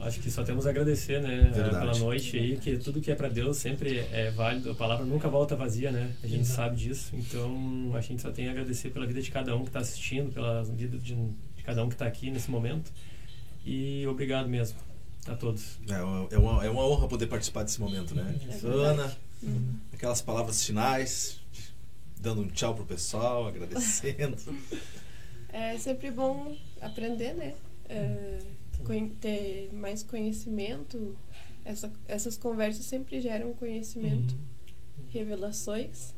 Acho 0.00 0.20
que 0.20 0.30
só 0.30 0.44
temos 0.44 0.66
a 0.66 0.70
agradecer, 0.70 1.20
né, 1.20 1.50
Verdade. 1.52 1.70
pela 1.78 1.98
noite 1.98 2.38
aí, 2.38 2.56
que 2.56 2.76
tudo 2.78 3.00
que 3.00 3.10
é 3.10 3.14
para 3.14 3.28
Deus 3.28 3.56
sempre 3.56 3.98
é 4.12 4.30
válido, 4.30 4.70
a 4.70 4.74
palavra 4.74 5.04
nunca 5.04 5.28
volta 5.28 5.56
vazia, 5.56 5.90
né? 5.90 6.14
A 6.22 6.26
gente 6.26 6.40
Exato. 6.42 6.56
sabe 6.56 6.76
disso. 6.76 7.10
Então, 7.14 7.90
a 7.94 8.00
gente 8.00 8.22
só 8.22 8.30
tem 8.30 8.48
a 8.48 8.52
agradecer 8.52 8.90
pela 8.90 9.06
vida 9.06 9.20
de 9.20 9.30
cada 9.30 9.54
um 9.56 9.62
que 9.62 9.68
está 9.70 9.80
assistindo, 9.80 10.32
pela 10.32 10.62
vida 10.62 10.96
de, 10.98 11.14
de 11.14 11.62
cada 11.64 11.84
um 11.84 11.88
que 11.88 11.94
está 11.96 12.06
aqui 12.06 12.30
nesse 12.30 12.50
momento. 12.50 12.92
E 13.66 14.06
obrigado 14.06 14.48
mesmo 14.48 14.78
a 15.26 15.34
todos. 15.34 15.78
É 15.88 16.00
uma, 16.02 16.28
é 16.30 16.38
uma, 16.38 16.64
é 16.66 16.70
uma 16.70 16.86
honra 16.86 17.08
poder 17.08 17.26
participar 17.26 17.64
desse 17.64 17.80
momento, 17.80 18.14
né? 18.14 18.34
É 18.48 18.66
Ana, 18.66 19.12
aquelas 19.92 20.22
palavras 20.22 20.64
finais, 20.64 21.40
dando 22.20 22.42
um 22.42 22.46
tchau 22.48 22.74
pro 22.74 22.84
pessoal, 22.84 23.48
agradecendo. 23.48 24.36
É 25.50 25.78
sempre 25.78 26.10
bom 26.10 26.54
aprender, 26.80 27.32
né? 27.32 27.54
É, 27.88 28.38
conhe- 28.38 28.67
ter 29.20 29.70
mais 29.72 30.02
conhecimento, 30.02 31.16
essa, 31.64 31.92
essas 32.06 32.36
conversas 32.36 32.84
sempre 32.86 33.20
geram 33.20 33.52
conhecimento, 33.54 34.34
Uhum. 34.34 35.04
revelações. 35.10 36.14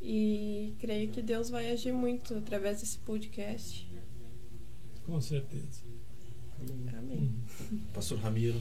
E 0.00 0.74
creio 0.78 1.10
que 1.10 1.20
Deus 1.20 1.50
vai 1.50 1.70
agir 1.70 1.92
muito 1.92 2.34
através 2.36 2.80
desse 2.80 2.98
podcast. 2.98 3.86
Com 5.04 5.20
certeza. 5.20 5.82
Amém. 6.96 7.32
Pastor 7.92 8.18
Ramiro. 8.18 8.60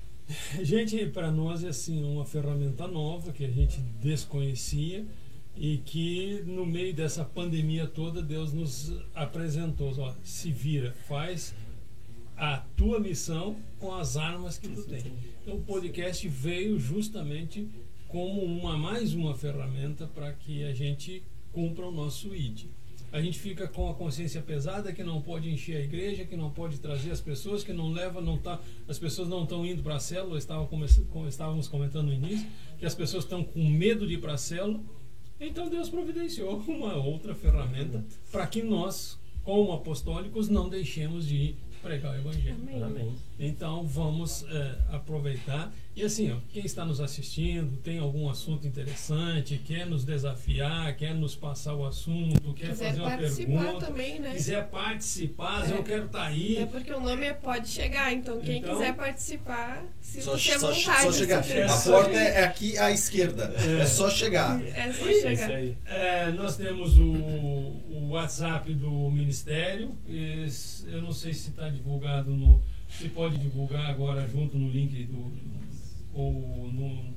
Gente, 0.62 1.06
para 1.06 1.30
nós 1.30 1.62
é 1.64 1.68
assim 1.68 2.02
uma 2.02 2.24
ferramenta 2.24 2.86
nova 2.88 3.32
que 3.32 3.44
a 3.44 3.50
gente 3.50 3.78
desconhecia 4.00 5.06
e 5.56 5.78
que 5.78 6.42
no 6.46 6.64
meio 6.66 6.94
dessa 6.94 7.24
pandemia 7.24 7.86
toda 7.86 8.22
Deus 8.22 8.52
nos 8.52 8.92
apresentou, 9.14 9.92
ó, 9.98 10.14
se 10.24 10.50
vira, 10.50 10.92
faz 11.06 11.54
a 12.36 12.58
tua 12.76 12.98
missão 12.98 13.56
com 13.78 13.94
as 13.94 14.16
armas 14.16 14.58
que 14.58 14.68
tu 14.68 14.82
tem. 14.82 15.02
Então 15.42 15.56
o 15.56 15.62
podcast 15.62 16.26
veio 16.28 16.78
justamente 16.78 17.68
como 18.08 18.42
uma 18.42 18.76
mais 18.78 19.14
uma 19.14 19.34
ferramenta 19.34 20.06
para 20.06 20.32
que 20.32 20.64
a 20.64 20.72
gente 20.72 21.22
cumpra 21.52 21.86
o 21.86 21.92
nosso 21.92 22.34
ID. 22.34 22.66
A 23.14 23.20
gente 23.20 23.38
fica 23.38 23.68
com 23.68 23.88
a 23.88 23.94
consciência 23.94 24.42
pesada 24.42 24.92
que 24.92 25.04
não 25.04 25.22
pode 25.22 25.48
encher 25.48 25.76
a 25.76 25.80
igreja, 25.80 26.24
que 26.24 26.36
não 26.36 26.50
pode 26.50 26.80
trazer 26.80 27.12
as 27.12 27.20
pessoas, 27.20 27.62
que 27.62 27.72
não 27.72 27.92
leva, 27.92 28.20
não 28.20 28.36
tá, 28.36 28.60
as 28.88 28.98
pessoas 28.98 29.28
não 29.28 29.44
estão 29.44 29.64
indo 29.64 29.84
para 29.84 29.94
a 29.94 30.00
célula, 30.00 30.36
estava 30.36 30.66
como 30.66 30.84
estávamos 31.28 31.68
comentando 31.68 32.06
no 32.06 32.12
início, 32.12 32.48
que 32.76 32.84
as 32.84 32.94
pessoas 32.94 33.22
estão 33.22 33.44
com 33.44 33.64
medo 33.68 34.04
de 34.04 34.14
ir 34.14 34.20
para 34.20 34.34
a 34.34 34.38
célula. 34.38 34.80
Então 35.38 35.68
Deus 35.68 35.88
providenciou 35.88 36.58
uma 36.66 36.96
outra 36.96 37.36
ferramenta 37.36 38.04
para 38.32 38.48
que 38.48 38.64
nós, 38.64 39.16
como 39.44 39.72
apostólicos, 39.72 40.48
não 40.48 40.68
deixemos 40.68 41.28
de 41.28 41.36
ir 41.36 41.56
pregar 41.84 42.12
o 42.12 42.16
evangelho. 42.16 42.56
Amém. 42.62 42.82
Amém. 42.82 43.16
Então 43.38 43.86
vamos 43.86 44.44
é, 44.48 44.78
aproveitar. 44.90 45.70
E 45.96 46.02
assim, 46.02 46.32
ó, 46.32 46.36
quem 46.52 46.64
está 46.66 46.84
nos 46.84 47.00
assistindo, 47.00 47.76
tem 47.76 48.00
algum 48.00 48.28
assunto 48.28 48.66
interessante, 48.66 49.58
quer 49.64 49.86
nos 49.86 50.04
desafiar, 50.04 50.96
quer 50.96 51.14
nos 51.14 51.36
passar 51.36 51.72
o 51.74 51.86
assunto, 51.86 52.52
quer 52.54 52.70
Quiser 52.70 52.86
fazer 52.88 53.00
uma 53.00 53.10
participar 53.10 53.62
pergunta, 53.64 53.86
também, 53.86 54.18
né? 54.18 54.32
quiser 54.32 54.68
participar, 54.70 55.70
É. 55.70 55.72
eu 55.78 55.84
quero 55.84 56.06
estar 56.06 56.24
aí. 56.26 56.56
É 56.56 56.66
porque 56.66 56.92
o 56.92 56.98
nome 57.00 57.24
é 57.26 57.32
Pode 57.32 57.68
Chegar, 57.68 58.12
então 58.12 58.40
quem 58.40 58.58
Então- 58.58 58.74
quiser 58.76 58.94
participar, 58.96 59.84
se 60.00 60.20
Só, 60.20 60.32
você 60.32 60.58
só, 60.58 60.72
vontade. 60.72 61.02
só 61.02 61.12
chegar. 61.12 61.44
se 61.44 61.52
É 61.52 61.64
A 61.64 61.76
porta 61.78 62.18
é 62.18 62.44
aqui 62.44 62.76
à 62.76 62.90
esquerda. 62.90 63.54
É 63.80 63.86
só 63.86 64.10
chegar. 64.10 64.60
É 64.64 64.92
só 64.92 65.06
É 65.08 65.12
chegar. 65.20 65.50
aí. 65.52 65.76
É, 65.86 66.30
nós 66.32 66.56
temos 66.56 66.98
o, 66.98 67.04
o 67.04 68.08
WhatsApp 68.10 68.74
do 68.74 68.90
Ministério. 69.10 69.92
Eu 70.08 71.02
não 71.02 71.12
sei 71.12 71.32
se 71.32 71.50
está 71.50 71.68
divulgado 71.68 72.30
no. 72.32 72.60
Se 72.88 73.08
pode 73.08 73.38
divulgar 73.38 73.90
agora 73.90 74.26
junto 74.28 74.56
no 74.58 74.68
link 74.70 75.04
do. 75.04 75.63
Ou 76.14 76.32
no, 76.72 77.14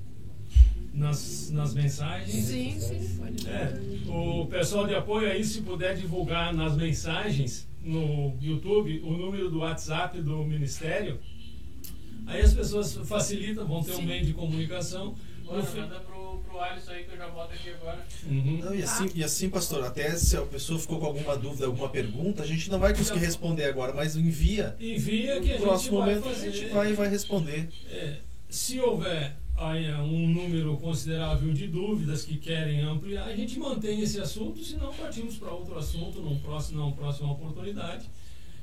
nas, 0.93 1.49
nas 1.51 1.73
mensagens. 1.73 2.45
Sim, 2.45 2.79
sim. 2.79 3.17
É, 3.47 4.09
o 4.09 4.45
pessoal 4.47 4.87
de 4.87 4.95
apoio 4.95 5.29
aí, 5.31 5.43
se 5.43 5.61
puder 5.61 5.95
divulgar 5.95 6.53
nas 6.53 6.75
mensagens 6.75 7.67
no 7.81 8.35
YouTube 8.41 8.99
o 9.03 9.11
número 9.11 9.49
do 9.49 9.59
WhatsApp 9.59 10.19
do 10.21 10.43
Ministério, 10.43 11.19
aí 12.25 12.41
as 12.41 12.53
pessoas 12.53 12.93
facilitam, 13.05 13.65
vão 13.65 13.83
ter 13.83 13.91
um 13.93 13.97
Sim. 13.97 14.05
meio 14.05 14.25
de 14.25 14.33
comunicação. 14.33 15.15
Manda 15.45 16.01
pro, 16.01 16.39
pro 16.39 16.59
Alisson 16.59 16.91
aí 16.91 17.05
que 17.05 17.13
eu 17.13 17.17
já 17.17 17.29
boto 17.29 17.53
aqui 17.53 17.69
agora. 17.69 18.05
Uhum. 18.29 18.59
Não, 18.65 18.75
e, 18.75 18.83
assim, 18.83 19.09
e 19.15 19.23
assim, 19.23 19.49
pastor, 19.49 19.81
até 19.85 20.09
se 20.17 20.35
a 20.35 20.41
pessoa 20.41 20.77
ficou 20.77 20.99
com 20.99 21.05
alguma 21.05 21.37
dúvida, 21.37 21.65
alguma 21.67 21.87
pergunta, 21.87 22.43
a 22.43 22.45
gente 22.45 22.69
não 22.69 22.79
vai 22.79 22.93
conseguir 22.93 23.19
responder 23.19 23.63
agora, 23.63 23.93
mas 23.93 24.17
envia. 24.17 24.75
Envia 24.77 25.39
que 25.39 25.51
a 25.51 25.53
No 25.53 25.53
gente 25.53 25.61
próximo 25.61 25.99
vai 25.99 26.09
momento 26.09 26.27
a 26.27 26.33
fazer. 26.33 26.51
gente 26.51 26.73
vai, 26.73 26.91
vai 26.91 27.07
responder. 27.07 27.69
É, 27.89 28.17
se 28.49 28.79
houver 28.79 29.35
é, 29.57 29.97
um 29.97 30.27
número 30.27 30.77
considerável 30.77 31.51
de 31.51 31.67
dúvidas 31.67 32.23
que 32.23 32.37
querem 32.37 32.81
ampliar, 32.81 33.25
a 33.25 33.35
gente 33.35 33.57
mantém 33.57 34.01
esse 34.01 34.19
assunto, 34.19 34.63
senão 34.63 34.93
partimos 34.93 35.35
para 35.37 35.51
outro 35.51 35.77
assunto 35.77 36.19
num 36.21 36.37
próximo, 36.39 36.79
numa 36.79 36.91
próxima 36.91 37.31
oportunidade. 37.31 38.09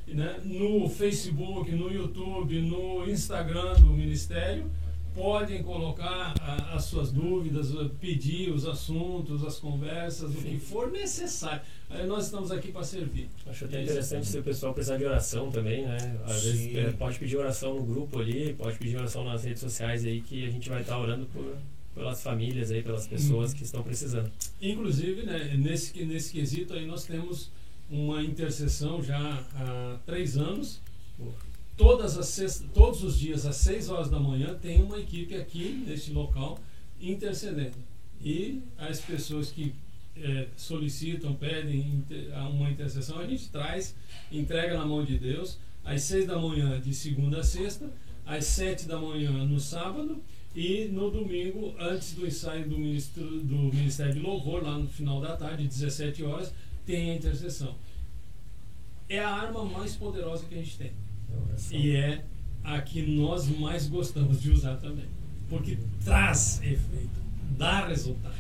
Né, 0.07 0.39
no 0.45 0.87
Facebook, 0.89 1.73
no 1.73 1.91
YouTube, 1.91 2.61
no 2.61 3.09
Instagram 3.09 3.73
do 3.75 3.87
Ministério, 3.87 4.71
podem 5.15 5.63
colocar 5.63 6.35
a- 6.41 6.75
as 6.75 6.85
suas 6.85 7.13
dúvidas, 7.13 7.71
eh, 7.75 7.89
pedir 8.01 8.51
os 8.51 8.67
assuntos, 8.67 9.45
as 9.45 9.59
conversas, 9.59 10.31
o 10.35 10.39
que 10.39 10.59
for 10.59 10.91
necessário. 10.91 11.61
Aí 11.89 12.07
nós 12.07 12.25
estamos 12.27 12.51
aqui 12.51 12.73
para 12.73 12.83
servir. 12.83 13.29
Acho 13.47 13.65
até 13.67 13.81
Isso. 13.83 13.91
interessante 13.93 14.27
se 14.27 14.39
o 14.39 14.43
pessoal 14.43 14.75
precisar 14.75 14.97
de 14.97 15.05
oração 15.05 15.51
também, 15.51 15.83
né? 15.87 15.97
Às 16.25 16.43
vezes 16.45 16.61
Sim. 16.73 16.77
é, 16.79 16.91
pode 16.93 17.19
pedir 17.19 17.37
oração 17.37 17.75
no 17.77 17.85
grupo 17.85 18.19
ali, 18.19 18.53
pode 18.55 18.77
pedir 18.79 18.97
oração 18.97 19.25
nas 19.25 19.45
redes 19.45 19.61
sociais 19.61 20.05
aí, 20.05 20.21
que 20.21 20.45
a 20.47 20.51
gente 20.51 20.69
vai 20.69 20.81
estar 20.81 20.99
orando 20.99 21.27
por, 21.27 21.57
pelas 21.95 22.21
famílias 22.23 22.73
aí, 22.73 22.83
pelas 22.83 23.07
pessoas 23.07 23.53
Uhum. 23.53 23.57
que 23.59 23.63
estão 23.65 23.83
precisando. 23.85 24.31
Inclusive, 24.61 25.23
né, 25.23 25.55
nesse, 25.57 26.05
nesse 26.05 26.33
quesito 26.33 26.75
aí 26.75 26.85
nós 26.87 27.05
temos 27.05 27.51
uma 27.89 28.23
intercessão 28.25 29.01
já 29.03 29.45
há 29.55 29.99
três 30.05 30.37
anos. 30.37 30.81
Todas 31.77 32.17
as 32.17 32.65
todos 32.73 33.03
os 33.03 33.19
dias, 33.19 33.45
às 33.45 33.57
seis 33.57 33.89
horas 33.89 34.09
da 34.09 34.21
manhã, 34.21 34.55
tem 34.55 34.83
uma 34.83 34.99
equipe 34.99 35.35
aqui 35.35 35.85
neste 35.87 36.13
local 36.13 36.59
intercedendo. 37.01 37.77
E 38.23 38.63
as 38.79 39.01
pessoas 39.01 39.51
que 39.51 39.75
eh, 40.17 40.47
solicitam, 40.57 41.35
pedem 41.35 42.05
uma 42.53 42.71
intercessão, 42.71 43.19
a 43.19 43.27
gente 43.27 43.49
traz, 43.49 43.95
entrega 44.31 44.79
na 44.79 44.87
mão 44.87 45.05
de 45.05 45.19
Deus, 45.19 45.59
às 45.85 46.03
seis 46.03 46.27
da 46.27 46.39
manhã 46.39 46.81
de 46.81 46.95
segunda 46.95 47.41
a 47.41 47.45
sexta, 47.45 47.91
às 48.25 48.45
sete 48.45 48.87
da 48.87 48.99
manhã 48.99 49.33
no 49.45 49.59
sábado 49.59 50.23
e 50.55 50.85
no 50.87 51.11
domingo, 51.11 51.75
antes 51.79 52.13
do 52.15 52.27
ensaio 52.27 52.69
do, 52.69 52.79
ministro, 52.79 53.25
do 53.25 53.57
Ministério 53.75 54.15
de 54.15 54.21
Louvor, 54.21 54.63
lá 54.63 54.79
no 54.79 54.89
final 54.89 55.21
da 55.21 55.37
tarde, 55.37 55.67
17 55.67 56.23
horas, 56.23 56.55
tem 56.87 57.11
a 57.11 57.15
intercessão. 57.17 57.75
É 59.09 59.19
a 59.19 59.29
arma 59.29 59.65
mais 59.65 59.97
poderosa 59.97 60.47
que 60.47 60.55
a 60.55 60.59
gente 60.59 60.79
tem. 60.79 60.93
É. 61.73 61.77
E 61.77 61.97
é 61.97 62.25
a 62.63 62.81
que 62.81 63.03
nós 63.03 63.49
mais 63.59 63.87
gostamos 63.87 64.41
de 64.41 64.51
usar 64.51 64.77
também. 64.77 65.07
Porque 65.49 65.79
traz 66.05 66.63
efeito, 66.63 67.21
dá 67.57 67.87
resultado. 67.87 68.35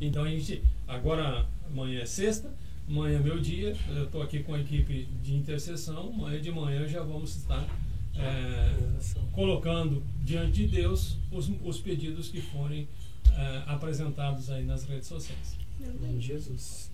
Então 0.00 0.24
a 0.24 0.30
gente, 0.30 0.62
agora 0.86 1.46
amanhã 1.66 2.00
é 2.00 2.06
sexta, 2.06 2.54
amanhã 2.88 3.18
é 3.18 3.22
meu 3.22 3.38
dia, 3.38 3.76
eu 3.88 4.04
estou 4.04 4.22
aqui 4.22 4.42
com 4.42 4.54
a 4.54 4.60
equipe 4.60 5.08
de 5.22 5.34
intercessão, 5.34 6.12
amanhã 6.14 6.40
de 6.40 6.50
manhã 6.50 6.86
já 6.86 7.02
vamos 7.02 7.36
estar 7.36 7.66
é, 8.16 8.74
colocando 9.32 10.02
diante 10.22 10.52
de 10.52 10.66
Deus 10.68 11.16
os, 11.30 11.50
os 11.64 11.80
pedidos 11.80 12.28
que 12.28 12.40
forem 12.40 12.88
é, 13.32 13.62
apresentados 13.66 14.50
aí 14.50 14.64
nas 14.64 14.84
redes 14.84 15.08
sociais. 15.08 15.56
Em 15.80 16.00
nome 16.00 16.18
de 16.18 16.26
Jesus. 16.26 16.90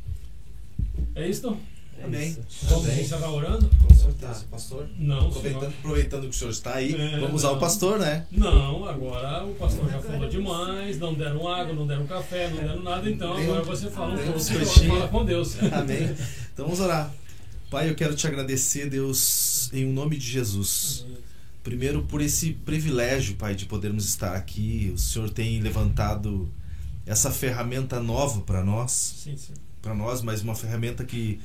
É 1.15 1.29
isso? 1.29 1.57
É 1.99 2.05
Amém. 2.05 2.37
Amém. 2.71 3.01
encerrar 3.01 3.31
orando? 3.31 3.71
Com 3.89 3.95
certeza, 3.95 4.45
pastor. 4.51 4.89
Não, 4.99 5.29
Aproveitando, 5.29 5.65
aproveitando 5.79 6.23
que 6.23 6.29
o 6.29 6.33
senhor 6.33 6.51
está 6.51 6.75
aí, 6.75 6.95
É, 6.95 7.19
vamos 7.21 7.37
usar 7.37 7.49
não. 7.49 7.57
o 7.57 7.61
pastor, 7.61 7.99
né? 7.99 8.27
Não, 8.31 8.87
agora 8.87 9.45
o 9.45 9.55
pastor 9.55 9.91
já 9.91 10.01
falou 10.01 10.21
você. 10.21 10.29
demais, 10.37 10.99
não 10.99 11.15
deram 11.15 11.49
água, 11.49 11.73
não 11.75 11.87
deram 11.87 12.07
café, 12.07 12.51
não 12.51 12.57
deram 12.59 12.83
nada, 12.83 13.09
então 13.11 13.37
agora 13.37 13.63
você 13.63 13.91
fala 13.91 14.15
um 14.15 14.19
pouco, 14.25 14.41
fala 14.41 15.09
com 15.09 15.25
Deus. 15.25 15.57
Amém. 15.73 16.15
Então 16.53 16.67
vamos 16.67 16.81
orar. 16.81 17.13
Pai, 17.71 17.89
eu 17.91 17.95
quero 17.95 18.15
te 18.15 18.27
agradecer, 18.27 18.89
Deus, 18.89 19.71
em 19.73 19.85
nome 19.87 20.17
de 20.17 20.31
Jesus. 20.31 21.05
Primeiro, 21.65 22.03
por 22.05 22.21
esse 22.21 22.53
privilégio, 22.53 23.35
Pai, 23.35 23.55
de 23.57 23.67
podermos 23.67 24.05
estar 24.09 24.37
aqui. 24.37 24.93
O 24.95 24.99
Senhor 24.99 25.29
tem 25.31 25.61
levantado 25.61 26.49
essa 27.05 27.31
ferramenta 27.33 27.99
nova 28.01 28.41
para 28.43 28.65
nós, 28.65 29.15
Sim, 29.25 29.37
sim. 29.37 29.53
para 29.83 29.95
nós, 29.95 30.23
mas 30.23 30.43
uma 30.43 30.55
ferramenta 30.55 31.05
que 31.05 31.41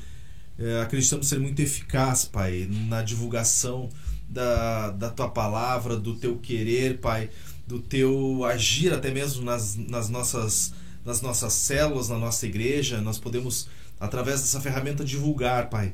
é, 0.57 0.81
acreditamos 0.81 1.27
ser 1.27 1.39
muito 1.39 1.59
eficaz, 1.61 2.25
Pai, 2.25 2.67
na 2.69 3.01
divulgação 3.01 3.89
da, 4.29 4.91
da 4.91 5.09
tua 5.09 5.29
palavra, 5.29 5.97
do 5.97 6.15
teu 6.15 6.37
querer, 6.37 6.99
Pai, 6.99 7.29
do 7.67 7.79
teu 7.79 8.43
agir 8.45 8.93
até 8.93 9.11
mesmo 9.11 9.43
nas, 9.43 9.75
nas, 9.75 10.09
nossas, 10.09 10.73
nas 11.03 11.21
nossas 11.21 11.53
células, 11.53 12.09
na 12.09 12.17
nossa 12.17 12.45
igreja. 12.45 13.01
Nós 13.01 13.17
podemos, 13.17 13.67
através 13.99 14.41
dessa 14.41 14.61
ferramenta, 14.61 15.03
divulgar, 15.03 15.69
Pai, 15.69 15.93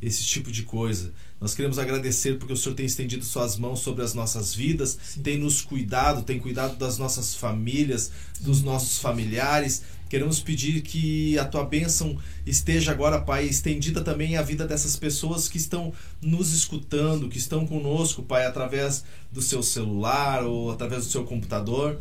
esse 0.00 0.24
tipo 0.24 0.50
de 0.50 0.62
coisa. 0.62 1.12
Nós 1.40 1.54
queremos 1.54 1.78
agradecer 1.78 2.38
porque 2.38 2.52
o 2.52 2.56
Senhor 2.56 2.74
tem 2.74 2.86
estendido 2.86 3.24
suas 3.24 3.56
mãos 3.56 3.80
sobre 3.80 4.02
as 4.02 4.14
nossas 4.14 4.54
vidas, 4.54 4.98
tem 5.22 5.38
nos 5.38 5.62
cuidado, 5.62 6.22
tem 6.22 6.38
cuidado 6.38 6.76
das 6.76 6.98
nossas 6.98 7.34
famílias, 7.34 8.10
dos 8.40 8.62
nossos 8.62 8.98
familiares. 8.98 9.82
Queremos 10.08 10.40
pedir 10.40 10.80
que 10.80 11.38
a 11.38 11.44
tua 11.44 11.64
bênção 11.64 12.16
esteja 12.46 12.92
agora, 12.92 13.20
Pai, 13.20 13.44
estendida 13.44 14.00
também 14.00 14.36
à 14.36 14.42
vida 14.42 14.66
dessas 14.66 14.96
pessoas 14.96 15.48
que 15.48 15.58
estão 15.58 15.92
nos 16.22 16.52
escutando, 16.52 17.28
que 17.28 17.38
estão 17.38 17.66
conosco, 17.66 18.22
Pai, 18.22 18.46
através 18.46 19.04
do 19.30 19.42
seu 19.42 19.62
celular 19.62 20.44
ou 20.44 20.70
através 20.70 21.04
do 21.04 21.10
seu 21.10 21.24
computador. 21.24 21.98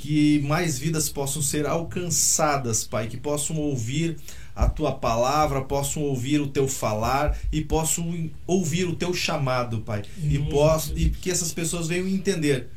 Que 0.00 0.40
mais 0.40 0.76
vidas 0.76 1.08
possam 1.08 1.40
ser 1.40 1.66
alcançadas, 1.66 2.82
Pai, 2.82 3.06
que 3.06 3.16
possam 3.16 3.56
ouvir 3.56 4.16
a 4.54 4.68
tua 4.68 4.92
palavra, 4.92 5.62
possam 5.62 6.02
ouvir 6.02 6.40
o 6.40 6.48
teu 6.48 6.68
falar 6.68 7.38
e 7.52 7.60
possam 7.60 8.30
ouvir 8.46 8.86
o 8.86 8.96
teu 8.96 9.14
chamado, 9.14 9.80
Pai. 9.80 10.02
E, 10.20 10.38
posso, 10.50 10.96
e 10.96 11.10
que 11.10 11.30
essas 11.30 11.52
pessoas 11.52 11.86
venham 11.86 12.08
entender 12.08 12.68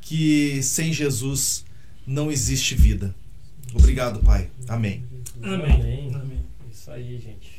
que 0.00 0.62
sem 0.62 0.92
Jesus 0.92 1.64
não 2.06 2.30
existe 2.30 2.74
vida. 2.74 3.14
Obrigado, 3.74 4.20
Pai. 4.20 4.50
Amém. 4.68 5.04
Amém. 5.42 5.72
Amém. 5.72 6.14
Amém. 6.14 6.44
Isso 6.70 6.90
aí, 6.90 7.18
gente. 7.18 7.53